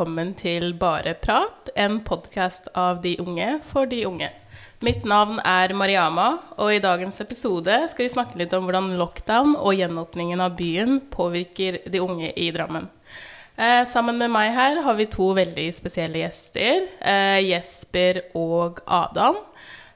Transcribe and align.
Velkommen 0.00 0.30
til 0.32 0.70
Bare 0.80 1.12
prat, 1.20 1.68
en 1.76 1.98
podkast 2.00 2.70
av 2.72 3.02
de 3.02 3.10
unge 3.20 3.58
for 3.68 3.84
de 3.84 3.98
unge. 4.08 4.30
Mitt 4.80 5.02
navn 5.04 5.42
er 5.44 5.74
Mariama, 5.76 6.38
og 6.56 6.70
i 6.72 6.78
dagens 6.80 7.20
episode 7.20 7.74
skal 7.92 8.06
vi 8.06 8.12
snakke 8.14 8.40
litt 8.40 8.54
om 8.56 8.64
hvordan 8.64 8.94
lockdown 8.96 9.58
og 9.58 9.76
gjenåpningen 9.76 10.40
av 10.40 10.54
byen 10.56 11.02
påvirker 11.12 11.82
de 11.84 12.00
unge 12.00 12.30
i 12.32 12.46
Drammen. 12.54 12.86
Eh, 13.60 13.82
sammen 13.92 14.16
med 14.16 14.32
meg 14.32 14.54
her 14.56 14.80
har 14.86 14.96
vi 14.96 15.04
to 15.12 15.34
veldig 15.36 15.68
spesielle 15.76 16.24
gjester, 16.24 16.88
eh, 17.04 17.42
Jesper 17.50 18.22
og 18.40 18.80
Adam. 18.88 19.36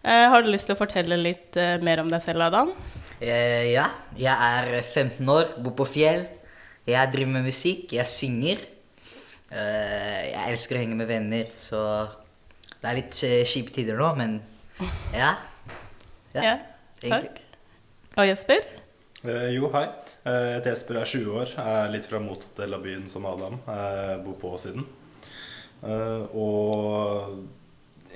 Eh, 0.04 0.26
har 0.28 0.44
du 0.44 0.52
lyst 0.52 0.68
til 0.68 0.76
å 0.76 0.82
fortelle 0.82 1.16
litt 1.16 1.56
eh, 1.56 1.78
mer 1.80 2.04
om 2.04 2.12
deg 2.12 2.20
selv, 2.20 2.44
Adam? 2.50 2.76
Eh, 3.22 3.72
ja, 3.72 3.88
jeg 4.20 4.36
er 4.36 4.82
15 4.82 5.24
år, 5.24 5.56
bor 5.64 5.78
på 5.80 5.88
Fjell. 5.96 6.28
Jeg 6.84 7.16
driver 7.16 7.38
med 7.38 7.48
musikk, 7.48 7.96
jeg 7.96 8.04
synger. 8.04 8.66
Eh, 9.54 10.20
jeg 10.32 10.50
elsker 10.54 10.76
å 10.78 10.82
henge 10.82 10.96
med 10.98 11.06
venner, 11.10 11.50
så 11.58 11.80
det 12.80 12.88
er 12.90 12.98
litt 12.98 13.18
eh, 13.26 13.42
kjipe 13.46 13.74
tider 13.74 13.98
nå, 14.00 14.08
men 14.18 14.38
ja. 15.22 15.34
Ja, 16.34 16.42
ja 16.42 16.54
takk. 17.04 17.38
Og 18.18 18.26
Jesper? 18.26 18.66
Eh, 19.24 19.48
jo, 19.54 19.68
hei. 19.74 19.84
Eh, 20.26 20.40
Jeg 20.48 20.56
heter 20.58 20.72
Jesper, 20.74 20.98
er 21.00 21.10
20 21.10 21.36
år. 21.40 21.52
Jeg 21.54 21.76
er 21.84 21.92
litt 21.94 22.08
fra 22.10 22.20
motdel 22.22 22.74
av 22.76 22.82
byen 22.84 23.06
som 23.10 23.26
Adam. 23.30 23.60
Jeg 23.68 24.18
bor 24.26 24.36
på 24.42 24.50
Åssiden. 24.56 24.84
Eh, 25.84 26.24
Og 26.34 27.44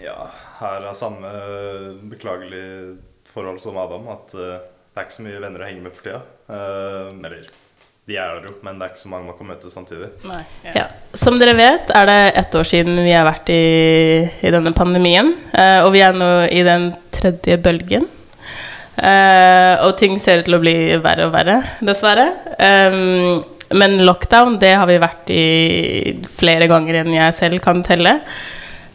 ja, 0.02 0.19
her 0.61 0.86
er 0.91 0.95
samme 0.98 1.30
beklagelig 2.11 2.98
forhold 3.30 3.62
som 3.62 3.78
Adam. 3.80 4.06
At 4.14 4.34
eh, 4.34 4.58
det 4.91 4.98
er 5.02 5.06
ikke 5.08 5.19
så 5.20 5.27
mye 5.28 5.42
venner 5.47 5.62
å 5.64 5.69
henge 5.70 5.86
med 5.86 5.95
for 5.97 6.08
tida. 6.11 6.23
Eh, 6.50 7.14
Eller 7.28 7.48
de 8.09 8.17
er 8.17 8.39
der 8.39 8.47
jo, 8.48 8.55
men 8.64 8.78
det 8.78 8.87
er 8.87 8.92
ikke 8.95 9.03
så 9.03 9.11
mange 9.12 9.28
man 9.28 9.37
kan 9.37 9.48
møte 9.51 9.70
samtidig. 9.73 10.06
Nei. 10.25 10.41
Ja. 10.73 10.87
Som 11.12 11.37
dere 11.41 11.53
vet, 11.59 11.91
er 11.92 12.09
det 12.09 12.20
ett 12.41 12.55
år 12.56 12.69
siden 12.70 12.97
vi 13.05 13.12
har 13.12 13.27
vært 13.28 13.51
i, 13.53 13.64
i 14.25 14.53
denne 14.55 14.73
pandemien. 14.77 15.34
eh, 15.53 15.81
og 15.84 15.92
vi 15.92 16.01
er 16.06 16.17
nå 16.17 16.31
i 16.48 16.62
den 16.64 16.89
tredje 17.12 17.59
bølgen. 17.61 18.06
Eh, 18.97 19.75
og 19.84 19.92
ting 20.01 20.17
ser 20.23 20.41
ut 20.41 20.48
til 20.48 20.56
å 20.56 20.62
bli 20.62 20.75
verre 21.05 21.29
og 21.29 21.34
verre, 21.36 21.59
dessverre. 21.84 22.31
Um, 22.56 23.45
men 23.77 23.98
lockdown, 24.09 24.56
det 24.62 24.73
har 24.81 24.89
vi 24.89 24.97
vært 25.03 25.29
i 25.34 25.45
flere 26.41 26.70
ganger 26.70 27.03
enn 27.03 27.12
jeg 27.12 27.36
selv 27.36 27.61
kan 27.62 27.84
telle. 27.86 28.14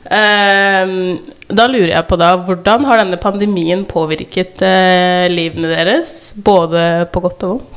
Um, 0.09 1.22
da 1.53 1.67
lurer 1.69 1.94
jeg 1.94 2.09
på 2.09 2.17
da, 2.19 2.34
hvordan 2.50 2.89
har 2.89 3.03
denne 3.03 3.22
pandemien 3.22 3.86
påvirket 3.86 4.66
eh, 4.66 5.30
livene 5.30 5.69
deres? 5.69 6.34
Både 6.34 7.06
på 7.14 7.23
godt 7.23 7.45
og 7.45 7.53
vondt? 7.53 7.72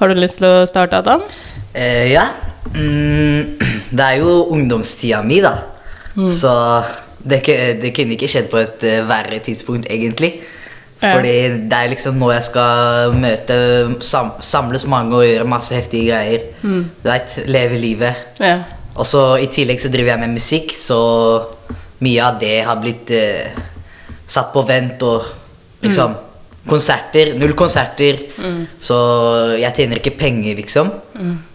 Har 0.00 0.08
du 0.08 0.16
lyst 0.16 0.40
til 0.40 0.48
å 0.48 0.64
starte, 0.64 0.96
Adam? 1.02 1.26
Uh, 1.74 2.06
ja. 2.08 2.24
Mm, 2.72 3.58
det 3.96 4.06
er 4.06 4.22
jo 4.22 4.46
ungdomstida 4.54 5.20
mi, 5.26 5.42
da. 5.44 5.58
Så 6.16 6.50
det, 7.22 7.42
det 7.80 7.92
kunne 7.96 8.16
ikke 8.16 8.28
skjedd 8.28 8.48
på 8.50 8.58
et 8.60 8.82
eh, 8.88 9.02
verre 9.06 9.38
tidspunkt, 9.44 9.86
egentlig. 9.92 10.40
Fordi 11.00 11.34
det 11.70 11.76
er 11.76 11.92
liksom 11.92 12.18
nå 12.20 12.28
jeg 12.34 12.44
skal 12.44 13.14
møte 13.16 13.56
sam, 14.04 14.34
Samles 14.44 14.84
mange 14.90 15.16
og 15.16 15.24
gjøre 15.24 15.46
masse 15.48 15.72
heftige 15.72 16.10
greier. 16.10 16.48
Du 16.60 17.08
vet, 17.08 17.36
leve 17.48 17.78
livet. 17.80 18.26
Ja. 18.40 18.58
Og 19.00 19.08
så 19.08 19.22
i 19.40 19.48
tillegg 19.52 19.80
så 19.80 19.88
driver 19.92 20.12
jeg 20.12 20.22
med 20.24 20.36
musikk, 20.36 20.74
så 20.76 21.00
mye 22.04 22.24
av 22.24 22.40
det 22.40 22.56
har 22.66 22.80
blitt 22.82 23.12
eh, 23.16 23.56
satt 24.28 24.52
på 24.52 24.64
vent 24.68 25.00
og 25.08 25.24
liksom 25.84 26.16
Konserter. 26.68 27.34
Null 27.40 27.54
konserter. 27.56 28.18
Så 28.82 28.96
jeg 29.60 29.72
tjener 29.78 30.00
ikke 30.00 30.16
penger, 30.20 30.54
liksom. 30.60 30.90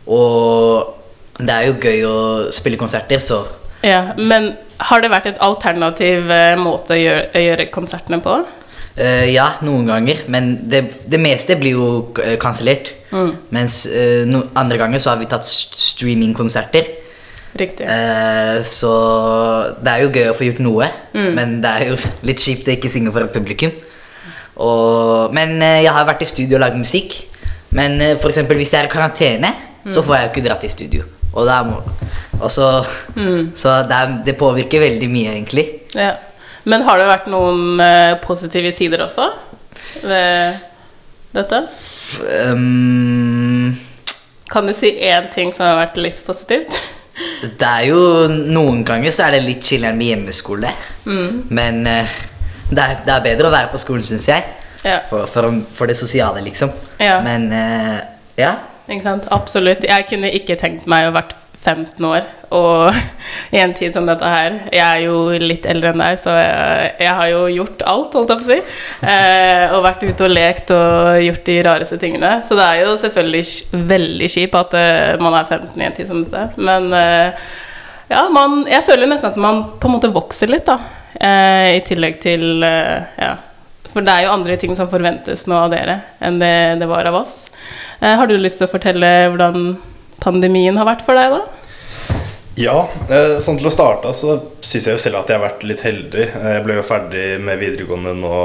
Og 0.07 0.93
det 1.39 1.51
er 1.53 1.65
jo 1.67 1.75
gøy 1.83 2.03
å 2.07 2.17
spille 2.55 2.79
konserter, 2.79 3.19
så 3.23 3.43
Ja, 3.85 4.13
men 4.17 4.55
har 4.79 5.01
det 5.03 5.11
vært 5.11 5.27
et 5.29 5.41
alternativ 5.45 6.29
eh, 6.33 6.55
måte 6.57 6.95
å 6.95 6.97
gjøre, 6.97 7.25
å 7.37 7.41
gjøre 7.43 7.65
konsertene 7.75 8.17
på? 8.23 8.39
Uh, 8.97 9.25
Ja, 9.29 9.49
noen 9.61 9.85
ganger. 9.85 10.23
Men 10.31 10.55
det, 10.71 10.81
det 11.11 11.19
meste 11.21 11.57
blir 11.59 11.75
jo 11.75 11.87
kansellert. 12.41 12.93
Mm. 13.11 13.33
Mens 13.53 13.81
uh, 13.91 14.23
no, 14.25 14.45
andre 14.57 14.79
ganger 14.81 15.03
så 15.03 15.11
har 15.13 15.19
vi 15.21 15.27
tatt 15.29 15.45
st- 15.45 15.77
streamingkonserter. 15.91 16.87
Riktig. 17.55 17.85
Eh, 17.87 18.63
så 18.67 18.89
det 19.79 19.91
er 19.93 20.01
jo 20.03 20.09
gøy 20.11 20.25
å 20.31 20.35
få 20.35 20.43
gjort 20.49 20.57
noe, 20.65 20.87
men 21.13 21.59
det 21.63 21.69
er 21.71 21.85
jo 21.93 21.99
litt 22.27 22.41
kjipt 22.43 22.67
å 22.67 22.73
ikke 22.73 22.89
synge 22.91 23.13
for 23.15 23.23
et 23.27 23.31
publikum. 23.35 23.71
Og, 24.55 25.33
men 25.35 25.57
eh, 25.61 25.83
jeg 25.83 25.93
har 25.93 26.07
vært 26.07 26.23
i 26.23 26.29
studio 26.29 26.57
og 26.59 26.63
lagd 26.63 26.79
musikk. 26.79 27.17
Men 27.75 27.99
eh, 28.01 28.15
for 28.19 28.31
eksempel 28.31 28.59
hvis 28.59 28.73
jeg 28.73 28.83
er 28.83 28.89
i 28.89 28.93
karantene, 28.93 29.51
så 29.91 30.01
får 30.01 30.15
jeg 30.15 30.25
jo 30.25 30.31
ikke 30.33 30.45
dratt 30.47 30.63
i 30.65 30.71
studio. 30.73 31.03
Og, 31.35 31.49
og 32.39 32.47
så 32.51 32.69
så 33.53 33.73
det, 33.85 33.97
er, 33.97 34.13
det 34.25 34.37
påvirker 34.39 34.81
veldig 34.81 35.09
mye, 35.11 35.35
egentlig. 35.35 35.65
Ja. 35.93 36.15
Men 36.65 36.85
har 36.87 36.97
det 36.97 37.09
vært 37.09 37.27
noen 37.29 37.77
uh, 37.77 38.15
positive 38.23 38.71
sider 38.73 39.03
også 39.05 39.27
ved 40.07 40.55
dette? 41.35 41.61
Um, 42.49 43.75
Kan 44.49 44.65
du 44.65 44.73
si 44.73 44.95
én 45.05 45.29
ting 45.33 45.53
som 45.53 45.67
har 45.67 45.83
vært 45.83 45.99
litt 46.01 46.23
positivt? 46.25 46.73
det 47.59 47.67
er 47.67 47.85
jo 47.89 47.99
Noen 48.27 48.83
ganger 48.87 49.13
så 49.13 49.27
er 49.27 49.37
det 49.37 49.45
litt 49.45 49.65
chiller'n 49.65 49.97
med 49.97 50.11
hjemmeskole. 50.11 50.71
Men 51.53 51.85
eh, 51.87 52.15
det, 52.69 52.81
er, 52.81 53.01
det 53.05 53.13
er 53.13 53.25
bedre 53.25 53.49
å 53.49 53.53
være 53.53 53.71
på 53.73 53.81
skolen, 53.81 54.05
syns 54.05 54.27
jeg. 54.29 54.45
Ja. 54.85 54.99
For, 55.09 55.25
for, 55.31 55.49
for 55.73 55.89
det 55.89 55.97
sosiale, 55.97 56.43
liksom. 56.45 56.73
Ja. 57.01 57.19
Men 57.25 57.49
uh, 57.53 57.97
ja. 58.37 58.55
Ikke 58.85 59.03
sant? 59.05 59.25
Absolutt. 59.33 59.85
Jeg 59.87 60.05
kunne 60.09 60.29
ikke 60.33 60.57
tenkt 60.61 60.85
meg 60.89 61.09
å 61.09 61.15
vært 61.15 61.33
15 61.65 62.05
år 62.05 62.25
og 62.53 62.93
i 63.55 63.59
en 63.59 63.73
tid 63.75 63.93
som 63.95 64.05
dette 64.07 64.29
her. 64.29 64.57
Jeg 64.69 64.85
er 64.85 65.01
jo 65.07 65.17
litt 65.41 65.65
eldre 65.69 65.91
enn 65.91 66.03
deg, 66.03 66.19
så 66.21 66.35
jeg, 66.37 66.91
jeg 67.01 67.13
har 67.19 67.31
jo 67.31 67.41
gjort 67.55 67.85
alt, 67.89 68.17
holdt 68.19 68.33
jeg 68.33 68.41
på 68.41 68.45
å 68.45 68.51
si. 68.51 68.57
Eh, 69.09 69.73
og 69.73 69.85
vært 69.85 70.05
ute 70.05 70.27
og 70.27 70.33
lekt 70.33 70.73
og 70.75 71.21
gjort 71.25 71.49
de 71.49 71.55
rareste 71.65 71.99
tingene. 72.01 72.35
Så 72.47 72.57
det 72.59 72.67
er 72.67 72.83
jo 72.83 72.93
selvfølgelig 73.01 73.85
veldig 73.93 74.29
kjipt 74.35 74.59
at 74.61 74.77
uh, 74.77 75.23
man 75.23 75.39
er 75.41 75.49
15 75.49 75.81
i 75.81 75.87
en 75.87 75.97
tid 75.97 76.11
som 76.11 76.21
dette. 76.21 76.67
Men 76.69 76.91
uh, 76.93 77.49
ja, 78.11 78.27
man, 78.33 78.61
jeg 78.69 78.85
føler 78.85 79.09
nesten 79.09 79.33
at 79.33 79.41
man 79.41 79.65
på 79.81 79.89
en 79.89 79.97
måte 79.97 80.13
vokser 80.13 80.53
litt, 80.53 80.69
da. 80.69 80.77
Eh, 81.19 81.77
I 81.77 81.83
tillegg 81.87 82.21
til 82.23 82.63
eh, 82.63 83.11
Ja. 83.21 83.35
For 83.95 84.03
det 84.03 84.11
er 84.11 84.25
jo 84.25 84.33
andre 84.33 84.57
ting 84.59 84.73
som 84.75 84.89
forventes 84.91 85.45
nå 85.47 85.55
av 85.55 85.69
dere 85.71 86.01
enn 86.19 86.35
det 86.41 86.81
det 86.81 86.87
var 86.89 87.07
av 87.07 87.15
oss. 87.21 87.45
Eh, 88.01 88.11
har 88.19 88.27
du 88.27 88.33
lyst 88.35 88.59
til 88.59 88.67
å 88.67 88.71
fortelle 88.73 89.11
hvordan 89.31 89.77
pandemien 90.19 90.75
har 90.75 90.87
vært 90.89 91.05
for 91.07 91.15
deg, 91.15 91.31
da? 91.31 91.45
Ja, 92.59 92.75
sånn 93.43 93.57
til 93.59 93.67
å 93.67 93.71
starte 93.71 94.11
så 94.15 94.37
syns 94.63 94.85
jeg 94.87 94.95
jo 94.95 95.03
selv 95.03 95.21
at 95.21 95.31
jeg 95.31 95.39
har 95.39 95.45
vært 95.45 95.63
litt 95.67 95.81
heldig. 95.83 96.27
Jeg 96.27 96.63
ble 96.63 96.77
jo 96.77 96.85
ferdig 96.87 97.23
med 97.43 97.59
videregående 97.59 98.13
nå 98.19 98.35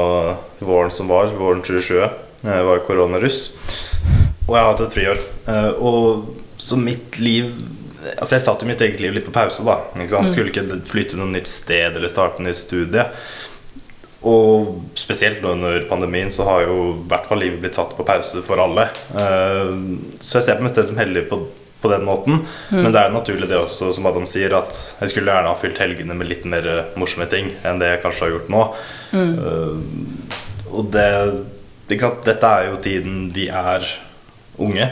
våren 0.67 0.91
som 0.91 1.11
var, 1.11 1.31
våren 1.35 1.63
2020. 1.63 2.17
Jeg 2.47 2.65
var 2.67 2.83
koronaruss. 2.87 3.39
Og 4.47 4.55
jeg 4.55 4.59
har 4.59 4.67
hatt 4.71 4.83
et 4.83 4.97
friår. 4.97 5.23
Og 5.79 6.27
så 6.59 6.79
mitt 6.79 7.19
liv 7.23 7.53
Altså 8.17 8.35
jeg 8.37 8.43
satte 8.47 8.65
mitt 8.69 8.81
eget 8.81 8.99
liv 9.03 9.13
litt 9.13 9.25
på 9.27 9.33
pause, 9.35 9.63
da. 9.67 9.79
Ikke 9.97 10.13
sant? 10.15 10.31
Skulle 10.33 10.49
ikke 10.53 10.81
flytte 10.89 11.19
noe 11.19 11.29
nytt 11.31 11.49
sted 11.51 11.95
eller 11.99 12.09
starte 12.11 12.43
nytt 12.45 12.57
studie. 12.59 13.05
Og 14.27 14.75
spesielt 15.01 15.41
nå 15.41 15.55
under 15.55 15.79
pandemien 15.89 16.29
så 16.33 16.45
har 16.45 16.67
jo 16.67 16.75
i 16.91 17.07
hvert 17.09 17.25
fall 17.29 17.41
livet 17.41 17.61
blitt 17.63 17.77
satt 17.79 17.95
på 17.97 18.05
pause 18.05 18.43
for 18.45 18.61
alle. 18.61 18.87
Eh, 19.17 19.71
Så 20.21 20.37
jeg 20.39 20.45
ser 20.49 20.59
på 20.59 20.65
meg 20.67 20.73
selv 20.75 20.91
som 20.91 20.99
heldig 21.01 21.23
på, 21.29 21.39
på 21.81 21.89
den 21.89 22.05
måten. 22.05 22.43
Men 22.69 22.91
det 22.93 23.01
er 23.01 23.09
jo 23.09 23.15
naturlig 23.17 23.49
det 23.49 23.57
også, 23.57 23.89
som 23.97 24.05
Adam 24.09 24.27
sier, 24.29 24.53
at 24.53 24.77
jeg 25.01 25.09
skulle 25.13 25.33
gjerne 25.33 25.49
ha 25.49 25.57
fylt 25.57 25.81
helgene 25.81 26.17
med 26.17 26.29
litt 26.29 26.45
mer 26.45 26.67
eh, 26.69 26.91
morsomme 27.01 27.25
ting 27.31 27.49
enn 27.65 27.81
det 27.81 27.95
jeg 27.95 28.03
kanskje 28.05 28.27
har 28.27 28.35
gjort 28.35 28.53
nå. 28.53 28.61
Mm. 29.17 29.33
Og 30.71 30.91
det 30.93 31.07
ikke 31.91 32.05
sant? 32.07 32.21
Dette 32.29 32.51
er 32.59 32.69
jo 32.69 32.77
tiden 32.85 33.25
vi 33.35 33.49
er 33.49 33.83
unge. 34.61 34.85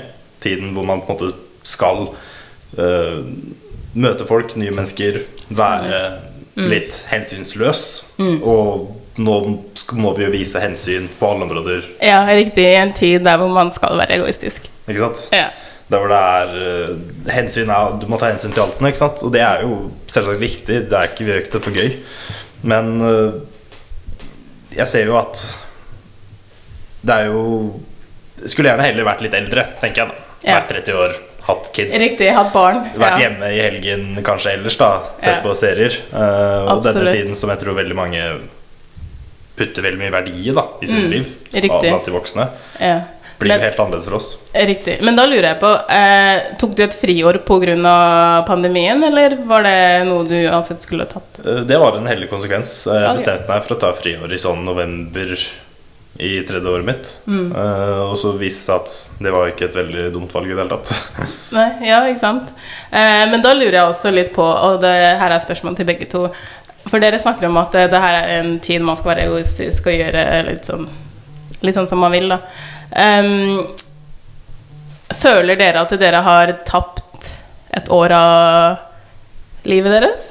Tiden 0.43 0.73
hvor 0.75 0.87
man 0.89 1.05
på 1.05 1.13
en 1.13 1.19
måte 1.19 1.35
skal 1.67 2.09
eh, 2.09 2.17
møte 2.77 4.25
folk, 4.29 4.55
nye 4.59 4.73
mennesker, 4.75 5.21
være 5.49 6.01
litt 6.59 7.01
hensynsløs. 7.09 7.85
Og 8.19 9.19
nå 9.19 9.37
må 9.99 10.11
vi 10.17 10.25
jo 10.25 10.31
vise 10.33 10.61
hensyn 10.63 11.09
på 11.19 11.31
alle 11.33 11.47
områder. 11.47 11.87
Ja, 12.03 12.21
riktig. 12.29 12.63
I 12.69 12.77
en 12.79 12.93
tid 12.95 13.25
der 13.27 13.39
hvor 13.41 13.51
man 13.51 13.71
skal 13.75 13.97
være 13.99 14.19
egoistisk. 14.19 14.69
Ikke 14.87 15.01
sant? 15.01 15.25
Ja. 15.35 15.49
Der 15.89 16.03
hvor 16.03 16.11
det 16.11 16.19
er 16.21 16.51
uh, 16.93 17.31
hensyn 17.33 17.71
er, 17.73 17.95
Du 17.99 18.05
må 18.11 18.19
ta 18.21 18.29
hensyn 18.29 18.53
til 18.53 18.61
alt 18.61 18.77
nå, 18.79 18.91
ikke 18.91 19.01
sant? 19.01 19.23
Og 19.25 19.33
det 19.33 19.41
er 19.41 19.63
jo 19.65 19.79
selvsagt 20.07 20.41
viktig. 20.41 20.83
Det 20.91 20.97
er 20.99 21.09
ikke, 21.09 21.25
vi 21.25 21.31
gjør 21.31 21.41
ikke 21.43 21.55
det 21.55 21.63
for 21.65 21.79
gøy. 21.79 21.95
Men 22.69 22.91
uh, 23.01 23.39
jeg 24.75 24.87
ser 24.91 25.09
jo 25.09 25.17
at 25.19 25.41
det 26.99 27.15
er 27.15 27.29
jo 27.31 27.43
Skulle 28.45 28.69
gjerne 28.69 28.85
heller 28.85 29.07
vært 29.07 29.23
litt 29.25 29.35
eldre, 29.35 29.65
tenker 29.81 30.05
jeg. 30.05 30.11
da. 30.13 30.27
Vært 30.45 30.69
30 30.71 30.95
år, 30.95 31.15
hatt 31.49 31.71
kids. 31.75 31.97
Riktig. 31.99 32.29
Hatt 32.35 32.53
barn. 32.53 32.83
Vært 32.95 33.17
Ja. 33.19 33.25
hjemme 33.27 33.49
i 33.51 33.59
helgen 33.59 34.07
kanskje 34.23 34.53
ellers, 34.55 34.77
da. 34.79 34.91
Sett 35.19 35.35
Ja. 35.35 35.41
på 35.43 35.55
serier. 35.57 35.93
Uh, 36.13 36.71
og 36.75 36.83
denne 36.85 37.11
tiden 37.13 37.35
som 37.35 37.49
jeg 37.51 37.59
tror 37.65 37.75
veldig 37.75 37.95
mange 37.97 38.23
putter 39.59 39.83
veldig 39.83 39.99
mye 39.99 40.11
verdi 40.13 40.35
i 40.49 40.53
da, 40.55 40.63
i 40.81 40.87
sitt 40.87 41.03
Mm, 41.03 41.11
liv. 41.11 41.31
Blant 41.51 42.05
de 42.05 42.11
voksne. 42.15 42.49
Ja. 42.79 42.99
blir 43.39 43.53
Men- 43.55 43.61
helt 43.61 43.77
annerledes 43.79 44.03
for 44.05 44.15
oss. 44.15 44.37
Riktig. 44.53 45.01
Men 45.01 45.15
da 45.15 45.23
lurer 45.25 45.45
jeg 45.53 45.59
på 45.61 45.69
eh, 45.89 46.41
Tok 46.59 46.75
du 46.75 46.83
et 46.83 46.91
friår 47.01 47.37
pga. 47.45 48.43
pandemien, 48.45 49.01
eller 49.01 49.37
var 49.47 49.63
det 49.63 50.05
noe 50.09 50.25
du 50.27 50.35
uansett 50.49 50.81
skulle 50.81 51.05
tatt? 51.07 51.39
Eh, 51.45 51.61
Det 51.63 51.79
var 51.79 51.95
en 51.95 52.05
heldig 52.05 52.27
konsekvens. 52.29 52.85
Jeg 52.85 53.15
bestemte 53.17 53.47
meg 53.47 53.63
for 53.63 53.75
å 53.75 53.79
ta 53.79 53.93
friår 53.93 54.29
i 54.33 54.35
sånn 54.35 54.65
november 54.65 55.37
i 56.19 56.41
tredje 56.43 56.69
året 56.69 56.85
mitt. 56.85 57.09
Mm. 57.25 57.51
Eh, 57.55 57.99
og 58.11 58.17
så 58.19 58.33
viste 58.35 58.59
det 58.59 58.65
seg 58.65 58.75
at 58.75 59.23
det 59.23 59.31
var 59.31 59.47
ikke 59.47 59.69
et 59.69 59.75
veldig 59.79 60.07
dumt 60.11 60.33
valg 60.35 60.49
i 60.49 60.55
det 60.55 60.59
hele 60.59 60.77
tatt. 60.77 61.21
Nei, 61.55 61.67
ja, 61.87 62.01
ikke 62.11 62.19
sant? 62.19 62.49
Eh, 62.91 63.23
men 63.31 63.43
da 63.45 63.53
lurer 63.55 63.77
jeg 63.77 63.91
også 63.93 64.11
litt 64.11 64.33
på, 64.35 64.43
og 64.43 64.81
det 64.83 64.95
her 65.21 65.31
er 65.31 65.43
spørsmål 65.43 65.77
til 65.79 65.87
begge 65.87 66.09
to 66.11 66.25
For 66.89 66.99
dere 66.99 67.19
snakker 67.21 67.47
om 67.47 67.59
at 67.61 67.77
eh, 67.79 67.87
det 67.91 68.01
her 68.03 68.17
er 68.17 68.33
en 68.41 68.57
tid 68.63 68.83
man 68.83 68.99
skal 68.99 69.13
være 69.13 69.29
egoistisk 69.29 69.87
og 69.87 69.95
gjøre 69.95 70.25
litt 70.49 70.67
sånn, 70.67 70.89
litt 71.63 71.77
sånn 71.77 71.87
som 71.91 72.03
man 72.03 72.11
vil, 72.15 72.27
da. 72.33 72.41
Um, 72.89 73.63
føler 75.19 75.59
dere 75.59 75.85
at 75.85 75.93
dere 76.01 76.23
har 76.25 76.51
tapt 76.67 77.29
et 77.79 77.87
år 77.93 78.15
av 78.17 79.69
livet 79.69 79.95
deres? 79.95 80.27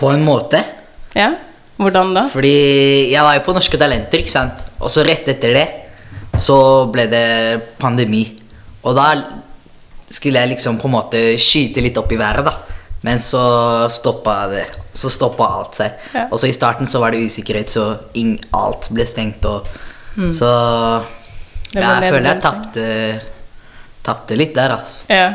På 0.00 0.10
en 0.10 0.24
måte. 0.26 0.64
Ja? 1.14 1.30
Hvordan 1.80 2.14
da? 2.16 2.26
Fordi 2.28 2.56
jeg 3.10 3.24
var 3.24 3.38
jo 3.38 3.44
på 3.46 3.54
Norske 3.56 3.78
Talenter, 3.80 4.20
ikke 4.20 4.32
sant? 4.32 4.66
Og 4.80 4.92
så 4.92 5.04
rett 5.06 5.28
etter 5.32 5.56
det 5.56 5.68
så 6.38 6.86
ble 6.92 7.06
det 7.10 7.28
pandemi. 7.80 8.24
Og 8.86 8.96
da 8.96 9.08
skulle 10.10 10.42
jeg 10.42 10.54
liksom 10.54 10.78
på 10.80 10.88
en 10.88 10.94
måte 10.94 11.22
skyte 11.40 11.82
litt 11.84 11.98
opp 11.98 12.12
i 12.12 12.18
været, 12.20 12.46
da. 12.46 12.54
Men 13.06 13.20
så 13.22 13.42
stoppa 13.90 14.34
det. 14.50 14.66
Så 14.92 15.10
stoppa 15.12 15.48
alt 15.56 15.78
seg. 15.78 16.08
Ja. 16.14 16.26
Og 16.28 16.40
så 16.40 16.50
i 16.50 16.54
starten 16.54 16.88
så 16.90 17.00
var 17.02 17.14
det 17.14 17.24
usikkerhet, 17.24 17.72
så 17.72 17.86
ing, 18.20 18.36
alt 18.56 18.90
ble 18.92 19.06
stengt 19.08 19.46
og 19.48 19.68
Så 20.34 20.48
ja, 21.70 22.00
jeg 22.02 22.10
føler 22.10 22.26
jeg 22.32 22.40
tapte 22.42 22.86
Tapte 24.02 24.36
litt 24.36 24.54
der, 24.56 24.74
altså. 24.74 25.04
Ja. 25.12 25.28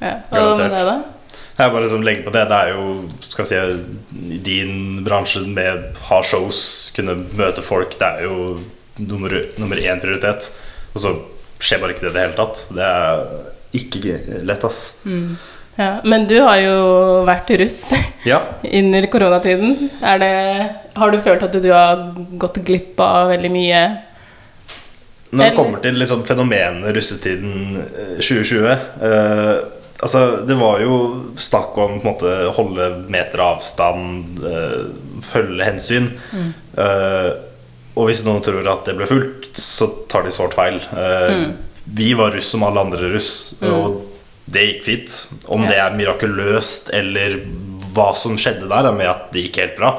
ja. 0.00 0.12
Med 0.32 0.32
Garantert. 0.32 0.72
det, 0.72 0.84
da? 0.88 1.19
Jeg 1.60 1.72
bare 1.74 1.84
liksom 1.84 2.04
legger 2.06 2.24
på 2.26 2.32
det. 2.34 2.46
Det 2.48 2.58
er 2.58 2.70
jo 2.72 2.84
skal 3.28 3.44
jeg 3.44 3.74
si, 3.76 4.38
din 4.46 5.02
bransje 5.06 5.42
med 5.46 5.98
ha 6.08 6.20
shows, 6.24 6.62
kunne 6.96 7.18
møte 7.36 7.64
folk, 7.64 7.96
det 8.00 8.08
er 8.08 8.24
jo 8.26 8.56
nummer, 9.04 9.34
nummer 9.60 9.80
én 9.80 10.00
prioritet. 10.02 10.50
Og 10.94 11.04
så 11.04 11.14
skjer 11.60 11.82
bare 11.82 11.94
ikke 11.94 12.06
det 12.08 12.12
i 12.12 12.16
det 12.16 12.24
hele 12.26 12.38
tatt. 12.38 12.62
Det 12.74 12.86
er 12.88 13.24
ikke 13.80 14.42
lett, 14.48 14.64
ass. 14.66 14.80
Ja. 15.78 15.90
Men 16.04 16.26
du 16.28 16.36
har 16.42 16.58
jo 16.60 16.78
vært 17.28 17.52
russ 17.60 17.82
Ja. 18.30 18.40
under 18.66 19.06
koronatiden. 19.12 19.76
Det, 20.00 20.30
har 20.96 21.12
du 21.14 21.20
følt 21.24 21.44
at 21.46 21.54
du 21.62 21.70
har 21.72 22.08
gått 22.40 22.58
glipp 22.66 23.00
av 23.04 23.30
veldig 23.34 23.52
mye? 23.54 23.82
Når 25.30 25.44
det 25.44 25.54
kommer 25.54 25.78
til 25.84 25.94
liksom 26.00 26.24
fenomenet 26.26 26.90
russetiden 26.96 27.76
eh, 27.84 28.16
2020 28.18 28.64
eh, 28.66 29.60
Altså, 30.00 30.20
det 30.48 30.56
var 30.56 30.80
jo 30.80 30.94
snakk 31.36 31.76
om 31.76 31.98
på 32.00 32.00
en 32.00 32.06
måte 32.14 32.30
holde 32.56 32.86
meter 33.12 33.42
avstand, 33.44 34.38
øh, 34.48 34.86
følge 35.24 35.66
hensyn. 35.66 36.06
Eh, 36.80 37.30
og 37.98 38.06
hvis 38.08 38.22
noen 38.24 38.40
tror 38.44 38.64
at 38.70 38.86
det 38.88 38.94
ble 38.96 39.08
fulgt, 39.10 39.50
så 39.60 39.90
tar 40.08 40.24
de 40.24 40.32
sårt 40.32 40.54
feil. 40.56 40.80
Eh, 40.96 41.50
Vi 41.90 42.12
var 42.14 42.30
russ 42.32 42.52
som 42.52 42.62
alle 42.62 42.80
andre 42.80 43.08
russ, 43.12 43.54
og 43.66 44.02
det 44.46 44.62
gikk 44.66 44.82
fint. 44.84 45.14
Om 45.50 45.64
det 45.66 45.76
er 45.80 45.96
mirakuløst 45.96 46.90
eller 46.94 47.40
hva 47.92 48.12
som 48.14 48.36
skjedde 48.38 48.68
der, 48.70 48.86
er 48.86 48.92
med 48.94 49.08
at 49.10 49.32
det 49.34 49.48
gikk 49.48 49.56
helt 49.58 49.76
bra. 49.80 49.90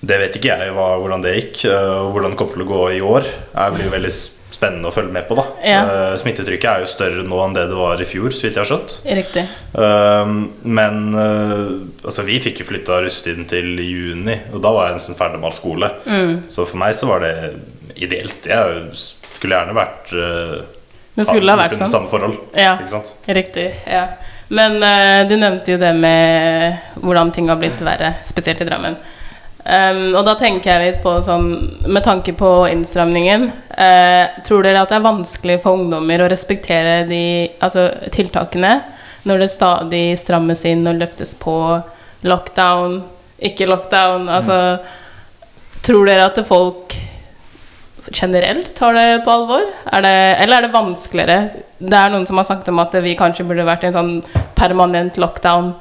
Det 0.00 0.18
vet 0.20 0.36
ikke 0.38 0.52
jeg 0.54 0.72
hva, 0.76 0.92
hvordan 1.02 1.24
det 1.24 1.32
gikk, 1.34 1.64
og 1.72 2.12
hvordan 2.14 2.30
det 2.30 2.38
kommer 2.38 2.54
til 2.54 2.62
å 2.62 2.70
gå 2.70 2.82
i 2.94 3.00
år. 3.02 3.26
Det 3.26 3.72
blir 3.74 3.88
jo 3.88 3.94
veldig 3.96 4.12
spennende 4.14 4.39
å 4.58 4.92
følge 4.92 5.12
med 5.12 5.28
på. 5.28 5.36
da 5.38 5.44
Ja. 5.64 5.80
uh, 5.84 6.16
Smittetrykket 6.20 6.70
er 6.70 6.80
jo 6.84 6.90
større 6.90 7.22
nå 7.24 7.38
enn 7.44 7.54
det 7.56 7.68
det 7.70 7.78
var 7.78 8.00
i 8.00 8.08
fjor, 8.08 8.30
så 8.30 8.46
vidt 8.48 8.58
jeg 8.58 8.64
har 8.64 8.70
skjønt. 8.70 8.96
Riktig. 9.20 9.44
Uh, 9.76 10.48
men 10.64 11.14
uh, 11.14 12.04
altså 12.04 12.26
vi 12.26 12.40
fikk 12.42 12.60
jo 12.60 12.68
flytta 12.72 13.00
russetiden 13.04 13.46
til 13.50 13.78
juni, 13.80 14.36
og 14.52 14.60
da 14.64 14.74
var 14.74 14.90
jeg 14.90 15.00
nesten 15.00 15.18
ferdig 15.18 15.40
med 15.40 15.50
all 15.50 15.56
skole. 15.56 15.92
Mm. 16.06 16.34
Så 16.50 16.66
for 16.66 16.80
meg 16.82 16.96
så 16.98 17.08
var 17.10 17.24
det 17.24 17.34
ideelt. 18.00 18.46
Jeg 18.46 18.90
skulle 19.40 19.56
gjerne 19.56 19.76
vært 19.76 20.12
uh, 20.12 20.58
Det 21.16 21.26
skulle 21.28 21.52
ha 21.54 21.60
vært 21.60 21.78
sånn. 21.78 21.92
samme 21.92 22.10
forhold. 22.12 22.36
Ja. 22.56 22.76
Ikke 22.80 22.92
sant? 22.92 23.14
Riktig. 23.26 23.70
ja 23.88 24.04
Men 24.50 24.82
eh, 24.82 25.28
du 25.30 25.36
nevnte 25.38 25.72
jo 25.72 25.78
det 25.78 25.92
med 25.94 26.96
hvordan 26.98 27.30
ting 27.34 27.48
har 27.48 27.58
blitt 27.60 27.80
verre, 27.86 28.16
spesielt 28.26 28.60
i 28.60 28.66
Drammen. 28.66 28.96
Um, 29.70 30.16
og 30.18 30.24
da 30.26 30.32
tenker 30.34 30.72
jeg 30.72 30.82
litt 30.82 31.02
på 31.04 31.12
sånn 31.22 31.50
Med 31.86 32.02
tanke 32.02 32.32
på 32.34 32.48
innstramningen 32.66 33.44
uh, 33.52 34.40
Tror 34.42 34.64
dere 34.66 34.80
at 34.82 34.90
det 34.90 34.96
er 34.96 35.04
vanskelig 35.04 35.60
for 35.62 35.78
ungdommer 35.78 36.24
å 36.24 36.30
respektere 36.32 37.04
de 37.06 37.20
altså, 37.62 37.84
tiltakene 38.10 38.72
når 39.28 39.44
det 39.44 39.50
stadig 39.52 40.04
strammes 40.18 40.64
inn 40.64 40.88
og 40.88 40.96
løftes 40.96 41.34
på 41.36 41.54
lockdown, 42.24 43.02
ikke 43.36 43.68
lockdown? 43.68 44.30
Altså 44.32 44.56
Tror 45.84 46.08
dere 46.08 46.24
at 46.30 46.40
folk 46.48 46.96
generelt 48.16 48.72
tar 48.74 48.96
det 48.96 49.20
på 49.26 49.34
alvor? 49.34 49.68
Er 49.92 50.02
det, 50.04 50.16
eller 50.40 50.56
er 50.56 50.66
det 50.66 50.74
vanskeligere? 50.74 51.38
Det 51.78 52.00
er 52.00 52.10
noen 52.12 52.26
som 52.28 52.40
har 52.40 52.48
snakket 52.48 52.72
om 52.72 52.82
at 52.82 52.96
vi 53.04 53.14
kanskje 53.18 53.46
burde 53.48 53.68
vært 53.68 53.84
i 53.84 53.90
en 53.90 53.96
sånn 53.96 54.14
permanent 54.58 55.20
lockdown 55.20 55.74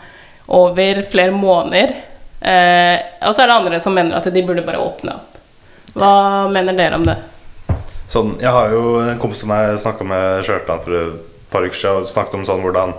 over 0.59 1.01
flere 1.09 1.31
måneder. 1.35 1.95
Eh, 2.39 2.95
og 3.27 3.35
så 3.35 3.43
er 3.43 3.51
det 3.51 3.57
andre 3.57 3.79
som 3.83 3.95
mener 3.95 4.15
at 4.15 4.29
de 4.31 4.45
burde 4.45 4.63
bare 4.65 4.81
åpne 4.81 5.15
opp. 5.17 5.39
Hva 5.99 6.11
mener 6.51 6.77
dere 6.77 6.99
om 6.99 7.07
det? 7.07 7.17
Sånn, 8.09 8.35
jeg 8.41 8.53
har 8.53 8.71
jo 8.73 8.99
en 9.03 9.19
kompis 9.21 9.43
som 9.43 9.51
jeg 9.53 9.81
snakka 9.83 10.05
med 10.07 10.45
Skjørtland 10.47 10.85
for 10.85 10.97
et 10.97 11.49
par 11.51 11.65
uker 11.65 11.77
siden, 11.77 12.03
og 12.03 12.09
snakket 12.09 12.39
om 12.39 12.45
sånn 12.47 12.63
hvordan 12.63 12.95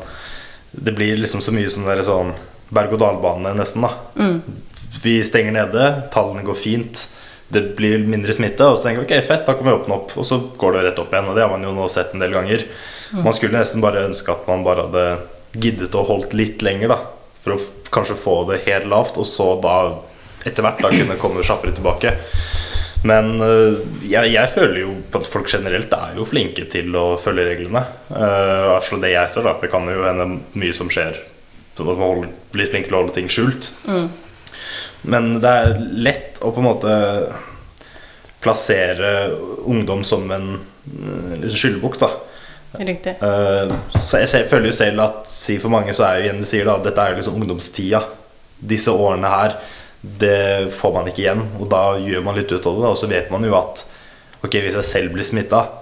det 0.70 0.94
blir 0.94 1.18
liksom 1.18 1.42
så 1.42 1.54
mye 1.54 1.70
sånn 1.70 1.88
der 1.88 2.02
sånn 2.06 2.34
berg-og-dal-bane, 2.70 3.54
nesten. 3.58 3.82
da 3.86 4.36
Vi 5.02 5.16
stenger 5.26 5.56
nede, 5.56 5.88
tallene 6.14 6.44
går 6.46 6.58
fint, 6.58 7.08
det 7.50 7.64
blir 7.78 8.04
mindre 8.06 8.34
smitte, 8.36 8.62
og 8.62 8.78
så 8.78 8.86
tenker 8.86 9.02
vi 9.02 9.08
ok, 9.08 9.26
fett, 9.26 9.46
da 9.46 9.56
kan 9.58 9.66
vi 9.66 9.74
åpne 9.74 9.96
opp. 9.96 10.14
Og 10.20 10.26
så 10.26 10.38
går 10.60 10.76
det 10.76 10.84
rett 10.86 11.00
opp 11.02 11.14
igjen, 11.14 11.30
og 11.32 11.34
det 11.38 11.42
har 11.42 11.50
man 11.50 11.66
jo 11.66 11.72
nå 11.74 11.88
sett 11.90 12.14
en 12.14 12.22
del 12.22 12.36
ganger. 12.36 12.62
Man 13.24 13.34
skulle 13.34 13.58
nesten 13.58 13.82
bare 13.82 14.04
ønske 14.06 14.30
at 14.30 14.46
man 14.46 14.62
bare 14.62 14.86
hadde 14.86 15.06
giddet 15.58 15.96
å 15.98 16.04
holdt 16.06 16.36
litt 16.38 16.62
lenger, 16.62 16.94
da. 16.94 17.00
For 17.44 17.56
å 17.56 17.60
kanskje 17.92 18.18
få 18.20 18.36
det 18.50 18.62
helt 18.66 18.88
lavt, 18.90 19.18
og 19.20 19.26
så 19.28 19.54
da 19.62 19.76
etter 20.46 20.64
hvert 20.64 20.80
da 20.82 20.90
kunne 20.92 21.18
komme 21.20 21.44
kjappere 21.44 21.74
tilbake. 21.76 22.14
Men 23.08 23.40
øh, 23.40 23.80
jeg, 24.04 24.32
jeg 24.34 24.52
føler 24.52 24.82
jo 24.82 24.94
at 25.16 25.28
folk 25.28 25.48
generelt 25.48 25.92
er 25.96 26.16
jo 26.18 26.26
flinke 26.28 26.66
til 26.68 26.92
å 26.96 27.14
følge 27.20 27.46
reglene. 27.48 27.84
Uh, 28.12 28.76
I 28.76 29.00
det 29.04 29.12
jeg 29.14 29.32
ser, 29.32 29.46
da. 29.46 29.54
Det 29.60 29.70
kan 29.72 29.88
jo 29.88 30.04
hende 30.04 30.26
mye 30.60 30.76
som 30.76 30.90
skjer. 30.92 31.16
Så 31.76 31.86
man 31.86 32.00
holder, 32.00 32.34
blir 32.52 32.68
flink 32.68 32.88
til 32.88 32.98
å 32.98 33.02
holde 33.02 33.16
ting 33.16 33.30
skjult. 33.32 33.70
Men 35.08 35.38
det 35.40 35.52
er 35.62 35.78
lett 35.96 36.42
å 36.44 36.52
på 36.52 36.60
en 36.60 36.68
måte 36.68 36.96
plassere 38.44 39.30
ungdom 39.68 40.04
som 40.04 40.28
en 40.32 40.50
uh, 40.58 41.32
liksom 41.40 41.56
skyldbukk, 41.62 42.00
da. 42.02 42.12
Riktig. 42.78 43.16
Eh, 43.22 43.72
så 43.98 44.20
jeg 44.22 44.46
føler 44.50 44.70
jo 44.70 44.76
selv 44.76 45.02
at 45.02 45.28
si 45.30 45.56
for 45.58 45.72
mange 45.72 45.94
så 45.96 46.06
er 46.06 46.18
jo 46.18 46.26
igjen 46.28 46.40
du 46.42 46.46
sier 46.46 46.68
da 46.68 46.76
Dette 46.82 47.02
er 47.02 47.12
jo 47.14 47.20
liksom 47.20 47.38
ungdomstida. 47.40 48.04
Disse 48.60 48.92
årene 48.92 49.28
her 49.32 49.54
Det 50.00 50.68
får 50.76 50.92
man 50.94 51.08
ikke 51.10 51.24
igjen. 51.24 51.42
Og 51.58 51.66
da 51.72 51.82
gjør 51.98 52.24
man 52.24 52.38
litt 52.38 52.52
ut 52.52 52.66
av 52.66 52.78
det. 52.78 52.90
Og 52.92 52.98
så 53.00 53.10
vet 53.10 53.30
man 53.32 53.44
jo 53.46 53.56
at 53.58 53.84
Ok, 54.40 54.54
hvis 54.54 54.78
jeg 54.78 54.88
selv 54.88 55.14
blir 55.16 55.26
smittet 55.26 55.74